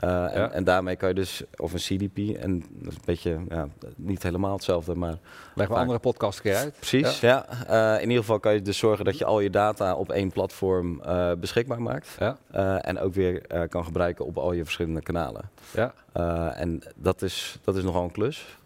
[0.00, 0.28] Eh, Ja.
[0.30, 3.68] en, en daarmee kan je dus, of een CDP, en dat is een beetje, ja,
[3.96, 5.18] niet helemaal hetzelfde, maar
[5.54, 5.70] we Vaak.
[5.76, 6.74] andere podcast een keer uit.
[6.78, 7.20] precies.
[7.20, 7.46] Ja.
[7.66, 10.30] Eh, in ieder geval kan je dus zorgen dat je al je data op één
[10.32, 12.16] platform eh, beschikbaar maakt.
[12.18, 12.36] Ja,
[12.80, 15.50] en ook weer kan gebruiken op al je verschillende kanalen.
[15.70, 15.94] ja,
[16.54, 18.58] en dat is, dat is nogal een klus.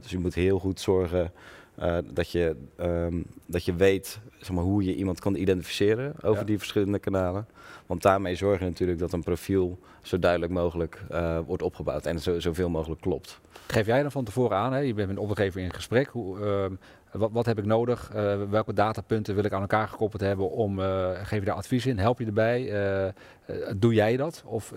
[0.00, 1.32] Dus je moet heel goed zorgen
[1.82, 6.40] uh, dat, je, um, dat je weet zeg maar, hoe je iemand kan identificeren over
[6.40, 6.46] Ja.
[6.46, 7.46] die verschillende kanalen.
[7.86, 12.20] Want daarmee zorg je natuurlijk dat een profiel zo duidelijk mogelijk uh, wordt opgebouwd en
[12.20, 13.40] zo, zoveel mogelijk klopt.
[13.66, 14.78] Geef jij dan van tevoren aan, hè?
[14.78, 16.72] je bent met een opdrachtgever in gesprek, hoe, ehm,
[17.12, 20.78] wat, wat heb ik nodig, uh, welke datapunten wil ik aan elkaar gekoppeld hebben om,
[20.78, 22.62] uh, geef je daar advies in, help je erbij,
[23.06, 23.08] uh,
[23.76, 24.42] doe jij dat?
[24.46, 24.72] Of,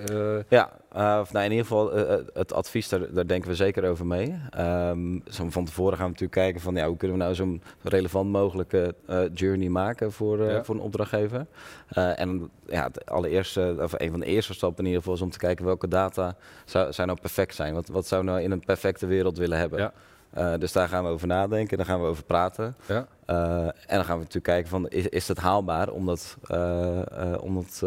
[0.50, 0.72] Ja,
[1.20, 1.92] of, nou, in ieder geval
[2.34, 4.36] het advies, daar, daar, denken we zeker over mee.
[4.60, 8.32] Um, van tevoren gaan we natuurlijk kijken van ja, hoe kunnen we nou zo'n relevant
[8.32, 8.96] mogelijke
[9.34, 10.64] journey maken voor, ja.
[10.64, 11.46] voor een opdrachtgever.
[11.94, 15.30] en ja, het allereerste, of een van de eerste stappen in ieder geval is om
[15.30, 17.74] te kijken welke data zou, zou nou perfect zijn.
[17.74, 19.80] Wat, wat zou nou in een perfecte wereld willen hebben?
[19.80, 19.94] Ja.
[20.38, 22.76] Uh, dus daar gaan we over nadenken, daar gaan we over praten.
[22.86, 23.08] Ja.
[23.30, 27.02] Uh, en dan gaan we natuurlijk kijken van is, is het haalbaar om dat, uh,
[27.42, 27.84] om dat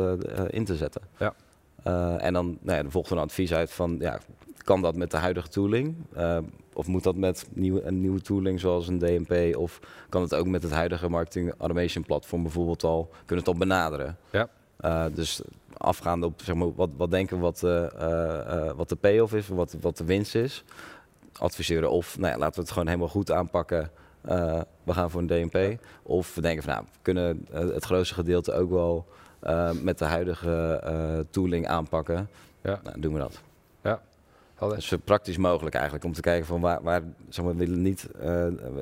[0.48, 1.02] in te zetten.
[1.18, 1.34] Ja.
[2.18, 4.18] en dan, nou ja, dan volgt er een advies uit van ja,
[4.56, 5.96] kan dat met de huidige tooling?
[6.72, 9.56] of moet dat met nieuw, een nieuwe tooling zoals een DMP?
[9.56, 13.58] Of kan het ook met het huidige marketing automation platform bijvoorbeeld al, kunnen het al
[13.58, 14.16] benaderen?
[14.30, 15.08] Ja.
[15.08, 15.40] dus
[15.76, 17.60] afgaande op zeg maar, wat, wat denken wat,
[18.76, 20.64] wat de payoff is, wat, wat de winst is
[21.38, 23.90] adviseren of nou ja, laten we het gewoon helemaal goed aanpakken.
[24.28, 25.80] Uh, we gaan voor een DMP.
[26.02, 29.06] Of we denken van nou, we kunnen uh, het grootste gedeelte ook wel
[29.42, 32.28] uh, met de huidige tooling aanpakken.
[32.62, 32.80] Ja.
[32.84, 33.40] Nou, doen we dat.
[33.82, 34.00] Ja.
[34.58, 37.82] Dus zo praktisch mogelijk eigenlijk om te kijken van waar, waar zeg maar, we willen
[37.82, 38.08] niet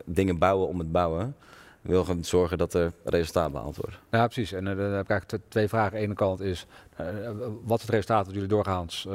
[0.05, 1.37] dingen bouwen om het bouwen.
[1.83, 3.99] Willen gewoon zorgen dat er resultaat behaald wordt.
[4.11, 4.53] Ja, precies.
[4.53, 5.93] En uh, dan heb ik eigenlijk twee vragen.
[5.93, 6.67] Aan de ene kant is,
[7.01, 7.07] uh,
[7.65, 9.13] wat het resultaat dat jullie doorgaans uh,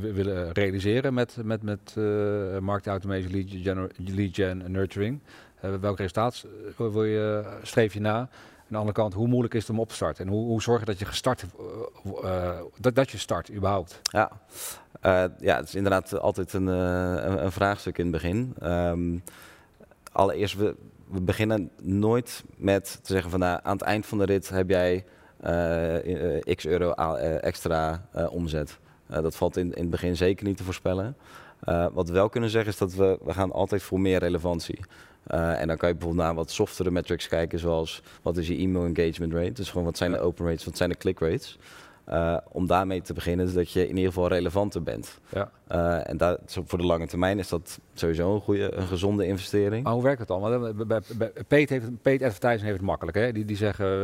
[0.00, 1.94] willen realiseren met, met, met
[2.60, 5.20] market automation, lead gen, lead gen en nurturing?
[5.80, 8.18] welk resultaat wil je, streef je na?
[8.18, 8.28] Aan
[8.68, 10.26] de andere kant, hoe moeilijk is het om op te starten?
[10.26, 11.44] En hoe, hoe zorg je dat je gestart,
[12.76, 14.00] dat, dat je start überhaupt?
[14.02, 14.30] Ja,
[15.40, 18.54] ja, het is inderdaad altijd een, een, een vraagstuk in het begin.
[18.62, 19.22] Um,
[20.12, 20.74] allereerst, we,
[21.12, 24.68] we beginnen nooit met te zeggen van nou, aan het eind van de rit heb
[24.68, 25.04] jij
[25.46, 28.78] uh, x euro uh, extra uh, omzet.
[29.06, 31.16] dat valt in, in het begin zeker niet te voorspellen.
[31.92, 34.78] wat we wel kunnen zeggen is dat we, we gaan altijd voor meer relevantie.
[35.26, 38.84] en dan kan je bijvoorbeeld naar wat softere metrics kijken, zoals wat is je e-mail
[38.84, 41.58] engagement rate, dus gewoon wat zijn de open rates, wat zijn de click rates.
[42.08, 45.18] Uh, om daarmee te beginnen, is dat je in ieder geval relevanter bent.
[45.28, 45.50] Ja.
[45.72, 49.84] Uh, en voor de lange termijn is dat sowieso een goede, een gezonde investering.
[49.84, 50.40] Maar hoe werkt het dan?
[50.40, 53.16] Want bij, bij, paid, heeft, advertising heeft het makkelijk.
[53.16, 53.32] Hè?
[53.32, 53.94] Die, die zeggen, uh,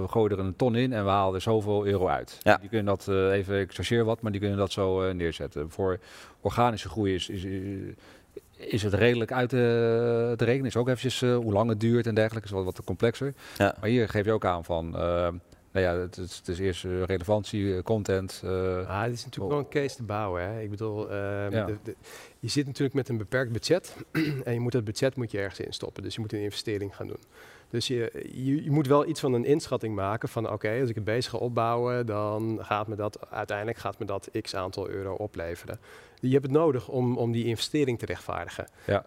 [0.00, 2.38] we, gooien er een ton in en we halen er zoveel euro uit.
[2.42, 2.56] Ja.
[2.56, 5.70] Die kunnen dat even, ik chargeer wat, maar die kunnen dat zo neerzetten.
[5.70, 5.98] Voor
[6.40, 7.46] organische groei is, is,
[8.56, 10.66] is het redelijk uit te, te rekenen.
[10.66, 12.48] Is ook eventjes hoe lang het duurt en dergelijke.
[12.48, 13.34] Is wat, wat complexer.
[13.56, 13.74] Ja.
[13.80, 14.96] Maar hier geef je ook aan van
[15.80, 18.42] nou ja, het is, het is eerst uh, relevantie, uh, content.
[18.44, 19.58] Uh, ah, het is natuurlijk oh.
[19.58, 20.42] wel een case te bouwen.
[20.42, 20.60] Hè.
[20.60, 21.64] Ik bedoel, Ja.
[21.64, 21.96] de, de,
[22.38, 23.96] je zit natuurlijk met een beperkt budget
[24.44, 26.02] en je moet dat budget moet je ergens in stoppen.
[26.02, 27.20] Dus je moet een investering gaan doen.
[27.70, 30.94] Dus je, je, je moet wel iets van een inschatting maken van oké, als ik
[30.94, 35.14] het bezig ga opbouwen, dan gaat me dat uiteindelijk gaat me dat x aantal euro
[35.14, 35.78] opleveren.
[36.20, 38.66] Je hebt het nodig om, om die investering te rechtvaardigen.
[38.86, 39.04] Ja,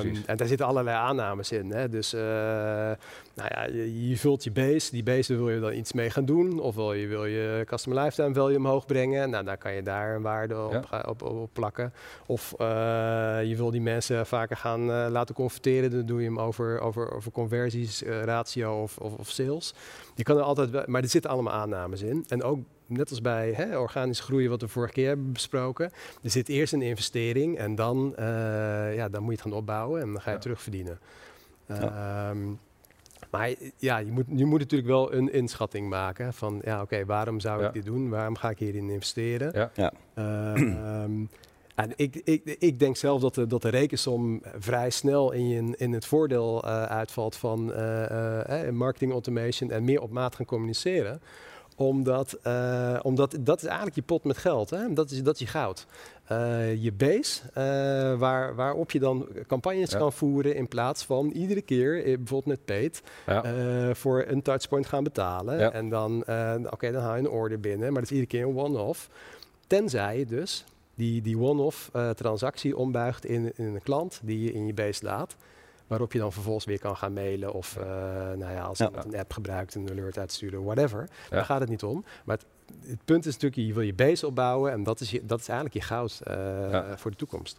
[0.00, 1.70] um, en daar zitten allerlei aannames in.
[1.70, 1.88] Hè.
[1.88, 4.90] Dus uh, nou ja, je, je, vult je base.
[4.90, 6.60] Die base wil je dan iets mee gaan doen.
[6.60, 9.30] Of wil je, wil je customer lifetime value omhoog brengen.
[9.30, 11.04] Nou, dan kan je daar een waarde op, Ja.
[11.08, 11.92] op, op, op plakken.
[12.26, 12.66] Of uh,
[13.44, 15.90] je wil die mensen vaker gaan uh, laten converteren.
[15.90, 19.74] Dan doe je hem over, over, over conversies, uh, ratio of, of, of sales.
[20.14, 22.24] Je kan er altijd, wel- maar er zitten allemaal aannames in.
[22.28, 25.90] En ook net als bij hè, organisch groeien, wat we vorige keer hebben besproken.
[26.22, 30.00] Er zit eerst een investering en dan, eh, ja, dan moet je het gaan opbouwen
[30.02, 30.42] en dan ga je Ja.
[30.42, 30.98] terugverdienen.
[31.66, 32.30] Ja.
[32.30, 32.38] Ehm,
[33.30, 37.40] Maar ja, je moet, je moet natuurlijk wel een inschatting maken van, ja, oké, waarom
[37.40, 37.66] zou Ja.
[37.66, 38.08] ik dit doen?
[38.08, 39.50] Waarom ga ik hierin investeren?
[39.54, 39.70] Ja.
[39.74, 39.92] Ja.
[41.78, 45.92] En ik, ik, ik denk zelf dat de, dat de rekensom vrij snel in, in
[45.92, 51.20] het voordeel eh, uitvalt van eh, eh, marketing automation en meer op maat gaan communiceren
[51.76, 52.38] omdat,
[53.02, 54.70] omdat dat is eigenlijk je pot met geld.
[54.70, 54.92] Hè?
[54.92, 55.86] Dat, is, dat is je goud.
[56.80, 57.40] Je base,
[58.18, 59.98] waar, waarop je dan campagnes Ja.
[59.98, 63.44] kan voeren in plaats van iedere keer, bijvoorbeeld met Ja.
[63.44, 65.58] eh, voor een touchpoint gaan betalen.
[65.58, 65.72] Ja.
[65.72, 66.20] En dan,
[66.70, 69.08] oké, dan haal je een order binnen, maar dat is iedere keer een one-off.
[69.66, 70.64] Tenzij je dus
[70.98, 75.04] die, die one-off eh, transactie ombuigt in, in een klant die je in je base
[75.04, 75.36] laat.
[75.86, 77.84] Waarop je dan vervolgens weer kan gaan mailen of eh,
[78.36, 78.86] nou ja, als Ja.
[78.88, 81.00] iemand een app gebruikt, een alert uitsturen, whatever.
[81.00, 81.36] Ja.
[81.36, 82.04] Daar gaat het niet om.
[82.24, 82.46] Maar het,
[82.88, 85.48] het punt is natuurlijk, je wil je base opbouwen en dat is, je, dat is
[85.48, 86.34] eigenlijk je goud eh,
[86.70, 86.98] Ja.
[86.98, 87.58] voor de toekomst.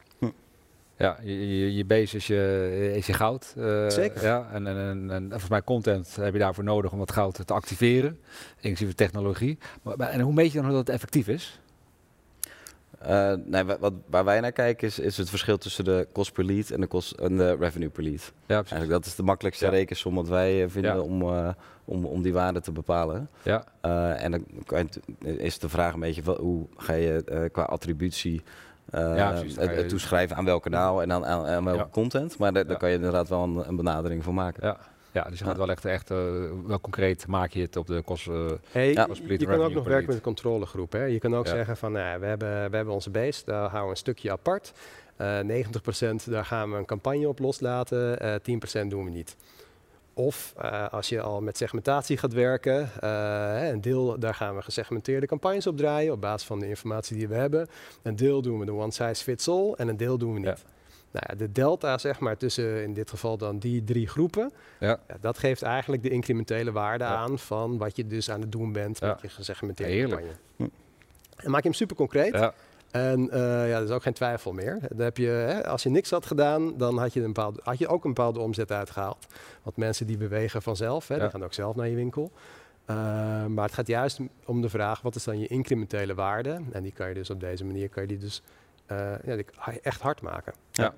[0.98, 3.54] Ja, je, je, je base is je, is je goud.
[3.88, 4.24] Zeker.
[4.24, 7.48] Ja, en, en, en, en volgens mij content heb je daarvoor nodig om dat goud
[7.48, 8.20] te activeren,
[8.60, 9.58] inclusief technologie.
[9.82, 11.60] Maar, maar- en hoe meet je dan hoe dat effectief is?
[13.00, 16.34] Eh, nee, wa- wat, waar wij naar kijken is, is het verschil tussen de kost
[16.34, 18.22] per lead en de, kost, en de revenue per lead.
[18.22, 18.72] Ja, precies.
[18.72, 19.72] Eigenlijk dat is de makkelijkste Ja.
[19.72, 21.00] rekensom wat wij eh, vinden Ja.
[21.02, 21.50] om, eh,
[21.86, 23.30] om, om die waarde te bepalen.
[23.42, 23.64] Ja,
[24.16, 24.44] en dan
[25.38, 28.42] is de vraag een beetje wel, hoe ga je qua attributie
[28.92, 29.56] Ja, precies.
[29.56, 32.38] Dan het, toeschrijven aan welk kanaal en aan, aan, aan welke content.
[32.38, 34.68] Maar daar, kan je inderdaad wel een, een benadering voor maken.
[34.68, 34.78] ja.
[35.12, 36.18] Ja, dus je gaat wel echt, echt eh,
[36.66, 38.60] wel concreet maak je het op de kosten.
[38.72, 39.08] Hey, Ja.
[39.28, 40.92] je- kan ook nog werken met een controlegroep.
[40.92, 41.04] Hè?
[41.04, 41.52] Je kan ook Ja.
[41.52, 44.72] zeggen van, nou, we, hebben, we hebben onze base, daar houden we een stukje apart.
[45.16, 49.36] Eh 90% daar gaan we een campagne op loslaten, eh 10% doen we niet.
[50.14, 53.10] Of eh, als je al met segmentatie gaat werken, eh,
[53.60, 57.18] hè, een deel daar gaan we gesegmenteerde campagnes op draaien op basis van de informatie
[57.18, 57.68] die we hebben.
[58.04, 60.48] Een deel doen we de one size fits all en een deel doen we niet.
[60.48, 60.56] Ja.
[61.12, 65.00] Nou ja, de delta zeg maar tussen in dit geval dan die drie groepen, Ja.
[65.08, 67.16] ja, dat geeft eigenlijk de incrementele waarde Ja.
[67.16, 70.22] aan van wat je dus aan het doen bent met je gesegmenteerde Heerlijk.
[70.22, 70.40] campagne.
[70.56, 71.44] Hm.
[71.46, 72.52] En maak je hem super concreet.
[72.92, 74.80] En eh, ja, er is ook geen twijfel meer.
[74.90, 77.78] Dan heb je, hè, als je niks had gedaan, dan had je, een bepaalde, had
[77.78, 79.28] je ook een bepaalde omzet uitgehaald.
[79.64, 82.32] Want mensen die bewegen vanzelf, hè, die gaan ook zelf naar je winkel.
[82.86, 82.96] Eh,
[83.46, 86.62] maar het gaat juist om de vraag, wat is dan je incrementele waarde?
[86.72, 88.42] En die kan je dus op deze manier kan je die dus,
[89.26, 90.54] ja, kan je echt hard maken.
[90.72, 90.94] Ja,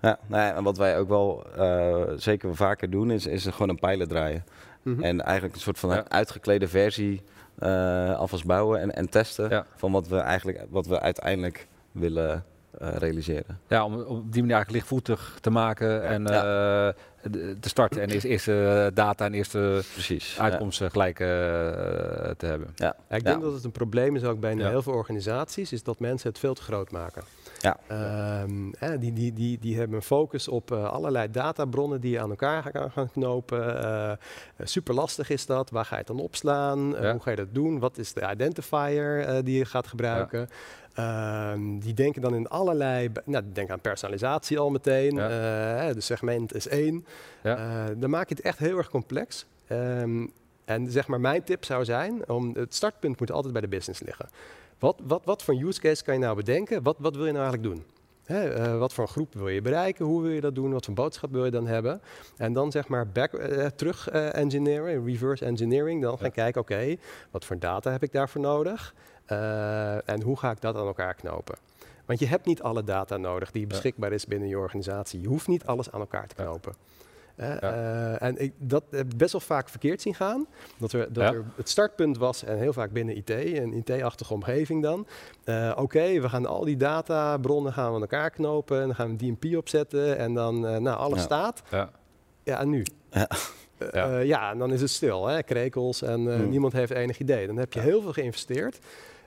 [0.00, 3.68] nou ja, en wat wij ook wel eh, zeker wel vaker doen, is, is gewoon
[3.68, 4.44] een pilot draaien.
[4.82, 5.02] Mhm.
[5.02, 5.96] En eigenlijk een soort van Ja.
[5.98, 7.22] een uitgeklede versie
[7.58, 9.66] eh, alvast bouwen en, en testen Ja.
[9.76, 12.44] van wat we eigenlijk wat we uiteindelijk willen
[12.78, 13.58] eh, realiseren.
[13.68, 16.86] ja om, om op die manier eigenlijk lichtvoetig te maken en Ja.
[16.88, 16.94] eh,
[17.60, 20.38] te starten en eerst eerste data en eerste Precies.
[20.38, 21.26] uitkomsten gelijk eh,
[22.36, 22.68] te hebben.
[22.74, 23.18] Ja, ik Ja.
[23.18, 24.68] denk dat het een probleem is ook bij Ja.
[24.68, 27.22] heel veel organisaties, is dat mensen het veel te groot maken.
[27.58, 27.76] Ja.
[27.86, 32.20] Ehm, hè, die, die, die, die hebben een focus op eh, allerlei databronnen die je
[32.20, 33.82] aan elkaar gaan, gaan knopen.
[33.84, 34.12] Eh,
[34.64, 35.70] super lastig is dat.
[35.70, 36.96] Waar ga je het dan opslaan?
[36.96, 37.10] Eh, Ja.
[37.12, 37.78] hoe ga je dat doen?
[37.78, 40.48] Wat is de identifier eh, die je gaat gebruiken?
[40.94, 45.14] Ehm, die denken dan in allerlei, nou, denken aan personalisatie al meteen.
[45.14, 45.88] Ja.
[45.88, 47.06] Eh, segment is één.
[47.42, 47.56] Ja.
[47.56, 49.46] Eh, dan maak je het echt heel erg complex.
[49.66, 50.26] Ehm,
[50.64, 54.00] en zeg maar, mijn tip zou zijn, om, het startpunt moet altijd bij de business
[54.00, 54.28] liggen.
[54.78, 56.82] Wat, wat, wat voor use case kan je nou bedenken?
[56.82, 57.84] Wat, wat wil je nou eigenlijk doen?
[58.24, 60.04] Hè, eh, wat voor een groep wil je bereiken?
[60.04, 60.72] Hoe wil je dat doen?
[60.72, 62.00] Wat voor boodschap wil je dan hebben?
[62.36, 66.02] En dan zeg maar back, eh, terug engineeren, reverse engineering.
[66.02, 66.32] Dan gaan Ja.
[66.32, 66.96] kijken, oké,
[67.30, 68.94] wat voor data heb ik daarvoor nodig?
[69.30, 71.56] Eh, en hoe ga ik dat aan elkaar knopen?
[72.06, 75.20] Want je hebt niet alle data nodig die beschikbaar is binnen je organisatie.
[75.20, 76.44] Je hoeft niet alles aan elkaar te Ja.
[76.44, 76.74] knopen.
[77.36, 77.58] Eh, Ja.
[77.60, 80.46] eh, en ik, dat heb ik best wel vaak verkeerd zien gaan.
[80.78, 81.32] Dat, er, dat Ja.
[81.32, 85.06] er het startpunt was, en heel vaak binnen IT, een IT-achtige omgeving dan.
[85.44, 88.80] Eh, Oké, we gaan al die databronnen gaan we aan elkaar knopen.
[88.80, 90.18] En dan gaan we een DMP opzetten.
[90.18, 91.24] En dan, eh, nou, alles Ja.
[91.24, 91.62] staat.
[91.70, 91.90] Ja.
[92.42, 92.82] Ja, en nu?
[93.10, 93.28] Ja.
[93.92, 94.18] Ja.
[94.18, 95.42] ja, en dan is het stil, hè?
[95.42, 96.48] krekels en eh, Hmm.
[96.48, 97.46] niemand heeft enig idee.
[97.46, 97.84] Dan heb je Ja.
[97.84, 98.78] heel veel geïnvesteerd.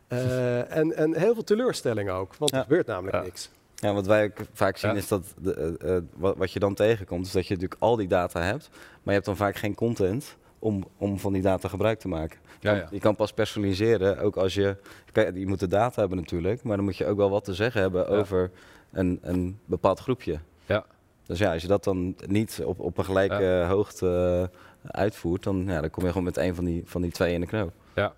[0.07, 2.57] Eh, en, en heel veel teleurstelling ook, want Ja.
[2.57, 3.21] er gebeurt namelijk Ja.
[3.23, 3.49] niks.
[3.75, 4.97] Ja, wat wij ook vaak zien Ja.
[4.97, 7.95] is dat de, eh, eh, wat, wat je dan tegenkomt, is dat je natuurlijk al
[7.95, 11.67] die data hebt, maar je hebt dan vaak geen content om, om van die data
[11.67, 12.39] gebruik te maken.
[12.59, 12.87] Ja, ja.
[12.91, 14.75] Je kan pas personaliseren, ook als je,
[15.11, 17.53] kijk, je moet de data hebben natuurlijk, maar dan moet je ook wel wat te
[17.53, 18.17] zeggen hebben Ja.
[18.17, 18.51] over
[18.91, 20.39] een, een bepaald groepje.
[20.65, 20.85] Ja.
[21.25, 24.49] Dus ja, als je dat dan niet op, op een gelijke hoogte
[24.87, 27.41] uitvoert, dan, ja, dan kom je gewoon met een van die, van die twee in
[27.41, 27.71] de knoop.
[27.95, 28.13] Ja.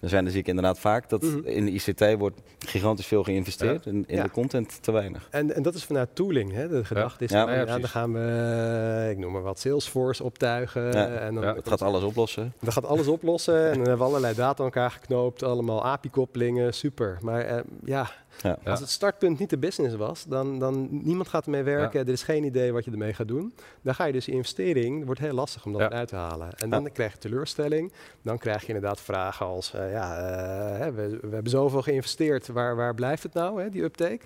[0.00, 1.38] Er zijn, dan zie ik inderdaad vaak dat Mhm.
[1.44, 4.22] in de ICT wordt gigantisch veel geïnvesteerd en in Ja.
[4.22, 5.28] de content te weinig.
[5.30, 6.52] En, en dat is vanuit tooling.
[6.52, 6.68] Hè?
[6.68, 10.24] De gedachte is, Ja, van, ja, ja, dan gaan we, ik noem maar wat, Salesforce
[10.24, 10.82] optuigen.
[10.92, 11.06] Ja.
[11.08, 11.52] En dan, Ja.
[11.52, 12.52] Dat gaat alles oplossen.
[12.60, 13.56] dat gaat alles oplossen.
[13.66, 15.42] en dan hebben we allerlei data aan elkaar geknoopt.
[15.42, 17.18] Allemaal API-koppelingen, super.
[17.20, 18.10] Maar eh, ja,
[18.42, 18.58] Ja.
[18.64, 22.00] Als het startpunt niet de business was, dan, dan niemand gaat ermee werken.
[22.00, 23.54] Er is geen idee wat je ermee gaat doen.
[23.82, 25.86] Dan ga je dus investering, wordt heel lastig om dat Ja.
[25.90, 26.52] eruit te halen.
[26.54, 27.92] En dan krijg je teleurstelling.
[28.22, 32.46] Dan krijg je inderdaad vragen als, eh, ja, eh, hè, we, we hebben zoveel geïnvesteerd.
[32.48, 34.20] Waar, waar blijft het nou, hè, die uptake?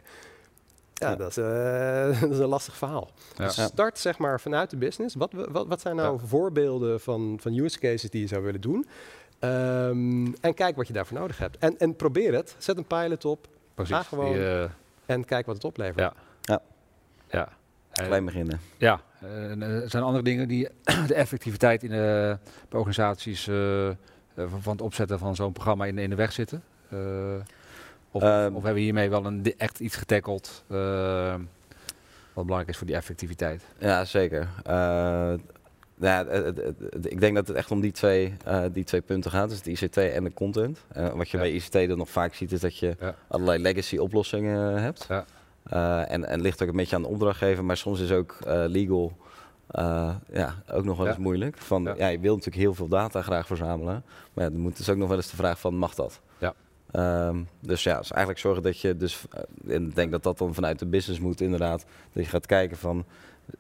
[0.95, 1.17] Ja, Ja.
[1.17, 3.11] Dat, is, eh, dat is een lastig verhaal.
[3.37, 3.45] Ja.
[3.45, 5.15] Dus start zeg maar vanuit de business.
[5.15, 8.87] Wat, wat, wat zijn nou voorbeelden van, van use cases die je zou willen doen?
[9.39, 11.59] Ehm, en kijk wat je daarvoor nodig hebt.
[11.59, 12.55] En, en probeer het.
[12.59, 13.97] Zet een pilot op Precies.
[13.97, 14.33] Ga gewoon.
[14.33, 14.69] Die, eh,
[15.07, 15.99] en kijk wat het oplevert.
[15.99, 16.13] Ja.
[16.41, 16.61] Ja.
[17.31, 17.49] ja.
[17.93, 18.61] En- Klein beginnen.
[18.77, 20.69] Ja, eh, eh, er zijn andere dingen die
[21.07, 23.95] de effectiviteit in de, bij organisaties eh, eh,
[24.35, 26.63] van, van het opzetten van zo'n programma in, in de weg zitten.
[26.89, 26.99] Eh,
[28.11, 28.47] of, Ehm.
[28.47, 31.35] of hebben we hiermee wel een, echt iets getackeld eh,
[32.33, 33.63] wat belangrijk is voor die effectiviteit?
[33.79, 34.49] Ja, zeker.
[36.03, 36.27] Eh, ja,
[37.03, 39.49] ik denk dat het echt om die twee, eh, die twee punten gaat.
[39.49, 40.79] Dus het ICT en de content.
[40.93, 41.43] Eh, wat je Ja.
[41.43, 43.15] bij ICT dan nog vaak ziet, is dat je Ja.
[43.29, 45.07] allerlei legacy oplossingen hebt.
[45.09, 45.25] Ja.
[45.63, 48.65] Eh, en, en ligt ook een beetje aan de opdrachtgever, maar soms is ook eh,
[48.67, 49.13] legal
[49.67, 51.59] eh, ja, ook nog wel eens moeilijk.
[51.59, 52.07] Van, Ja.
[52.07, 55.17] je wilt natuurlijk heel veel data graag verzamelen, maar dan moet dus ook nog wel
[55.17, 56.21] eens de vraag van, mag dat?
[56.39, 56.55] Ja.
[56.91, 59.25] Ehm, dus ja, dus eigenlijk zorgen dat je dus,
[59.65, 62.47] eh, en ik denk dat dat dan vanuit de business moet inderdaad, dat je gaat
[62.47, 63.05] kijken van,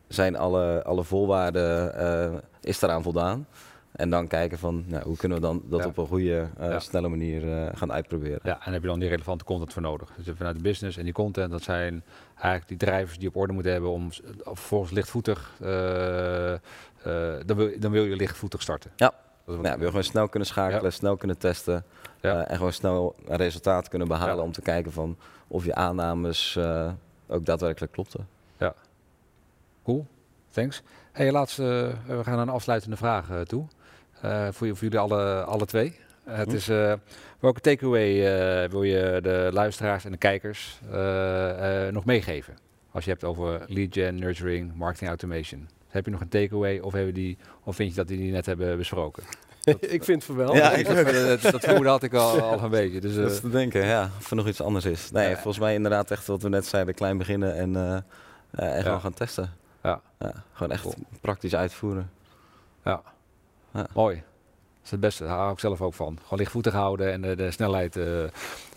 [0.09, 3.47] zijn alle, alle voorwaarden, eh, is daaraan voldaan?
[3.92, 5.87] En dan kijken van, nou, hoe kunnen we dan dat Ja.
[5.87, 6.79] op een goede, eh, Ja.
[6.79, 8.40] snelle manier eh, gaan uitproberen?
[8.42, 10.11] Ja, en daar heb je dan die relevante content voor nodig.
[10.16, 12.03] Dus vanuit de business en die content, dat zijn
[12.35, 14.09] eigenlijk die drijvers die op orde moeten hebben om
[14.42, 15.53] vervolgens lichtvoetig,
[17.47, 18.90] dan, wil, dan wil je lichtvoetig starten.
[18.97, 19.12] Ja.
[19.62, 20.90] Ja, wil gewoon snel kunnen schakelen, Ja.
[20.90, 21.85] snel kunnen testen
[22.21, 25.16] en gewoon snel een resultaat kunnen behalen om te kijken van
[25.49, 26.59] of je aannames
[27.29, 28.27] ook daadwerkelijk klopten.
[29.85, 30.07] Cool,
[30.51, 30.83] thanks.
[31.12, 33.66] Hey, laatste, eh, we gaan naar een afsluitende vraag eh, toe.
[34.21, 35.97] Eh, voor, je- voor jullie alle, alle twee.
[36.25, 36.55] Het Hm.
[36.57, 36.92] is, eh,
[37.40, 42.55] welke takeaway eh, wil je de luisteraars en de kijkers eh, eh, nog meegeven?
[42.90, 45.68] Als je hebt over lead gen, nurturing, marketing automation.
[45.88, 48.47] Heb je nog een takeaway of, hebben die, of vind je dat die die net
[48.47, 49.23] hebben besproken?
[49.81, 50.55] ik vind van wel.
[50.57, 53.01] Ja, dat, ik- dat, dat, dat vermoeden had ik al, al een beetje.
[53.01, 55.11] Dus, Dat is te denken, ja, of er nog iets anders is.
[55.11, 55.33] Nee, Ja.
[55.35, 57.97] volgens mij inderdaad echt wat we net zeiden, klein beginnen en, eh,
[58.51, 59.51] eh, en gewoon gaan testen.
[59.83, 60.01] Ja.
[60.53, 60.95] gewoon echt Cool.
[61.21, 62.11] praktisch uitvoeren.
[62.85, 63.03] Ja.
[63.75, 63.87] Ja.
[63.95, 64.14] Mooi.
[64.16, 65.25] Dat is het beste.
[65.25, 66.18] Daar hou ik zelf ook van.
[66.23, 68.31] Gewoon lichtvoetig houden en de, de snelheid eh, eh,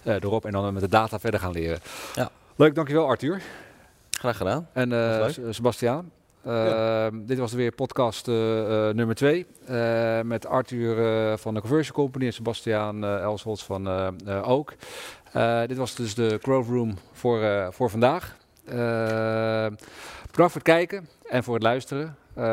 [0.03, 0.45] erop.
[0.45, 1.79] En dan met de data verder gaan leren.
[2.15, 2.29] Ja.
[2.55, 3.41] Leuk, dankjewel Arthur.
[4.11, 4.67] Graag gedaan.
[4.73, 6.11] En eh, S- Sebastiaan.
[7.25, 9.45] Dit was weer podcast eh, eh, nummer twee.
[9.65, 14.49] eh, met Arthur eh, van de Conversion Company en Sebastiaan eh Elsholz van eh eh,
[14.49, 14.73] Ook.
[15.31, 18.35] Eh, dit was dus de Grove Room voor, eh, voor vandaag.
[18.65, 19.67] Eh,
[20.31, 22.15] bedankt voor het kijken en voor het luisteren.
[22.33, 22.43] Eh,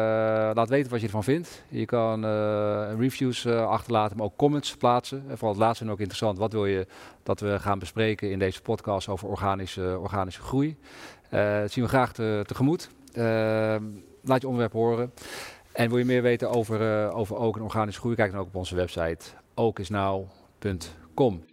[0.55, 1.63] laat weten wat je ervan vindt.
[1.69, 5.19] Je kan eh, reviews achterlaten, maar ook comments plaatsen.
[5.29, 6.39] En vooral het laatste ik ook interessant.
[6.39, 6.87] Wat wil je
[7.23, 10.77] dat we gaan bespreken in deze podcast over organische, organische groei?
[11.31, 12.91] Dat zien we graag te, tegemoet.
[14.23, 15.13] Laat je onderwerp horen.
[15.73, 18.17] En wil je meer weten over, over ook en organische groei?
[18.17, 21.45] Kijk dan ook op onze website ookisnow.com.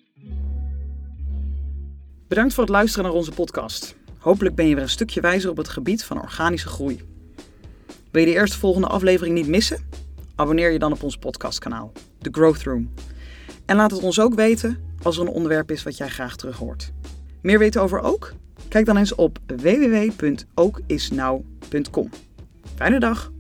[2.28, 3.96] Bedankt voor het luisteren naar onze podcast.
[4.20, 7.02] Hopelijk ben je weer een stukje wijzer op het gebied van organische groei.
[8.12, 9.88] Wil je de eerste volgende aflevering niet missen?
[10.36, 12.94] Abonneer je dan op ons podcastkanaal, The Growth Room.
[13.66, 16.58] En laat het ons ook weten als er een onderwerp is wat jij graag terug
[16.58, 16.92] hoort.
[17.42, 18.34] Meer weten over Ook?
[18.68, 22.10] Kijk dan eens op www.ookisnow.com.
[22.76, 23.32] Fijne dag!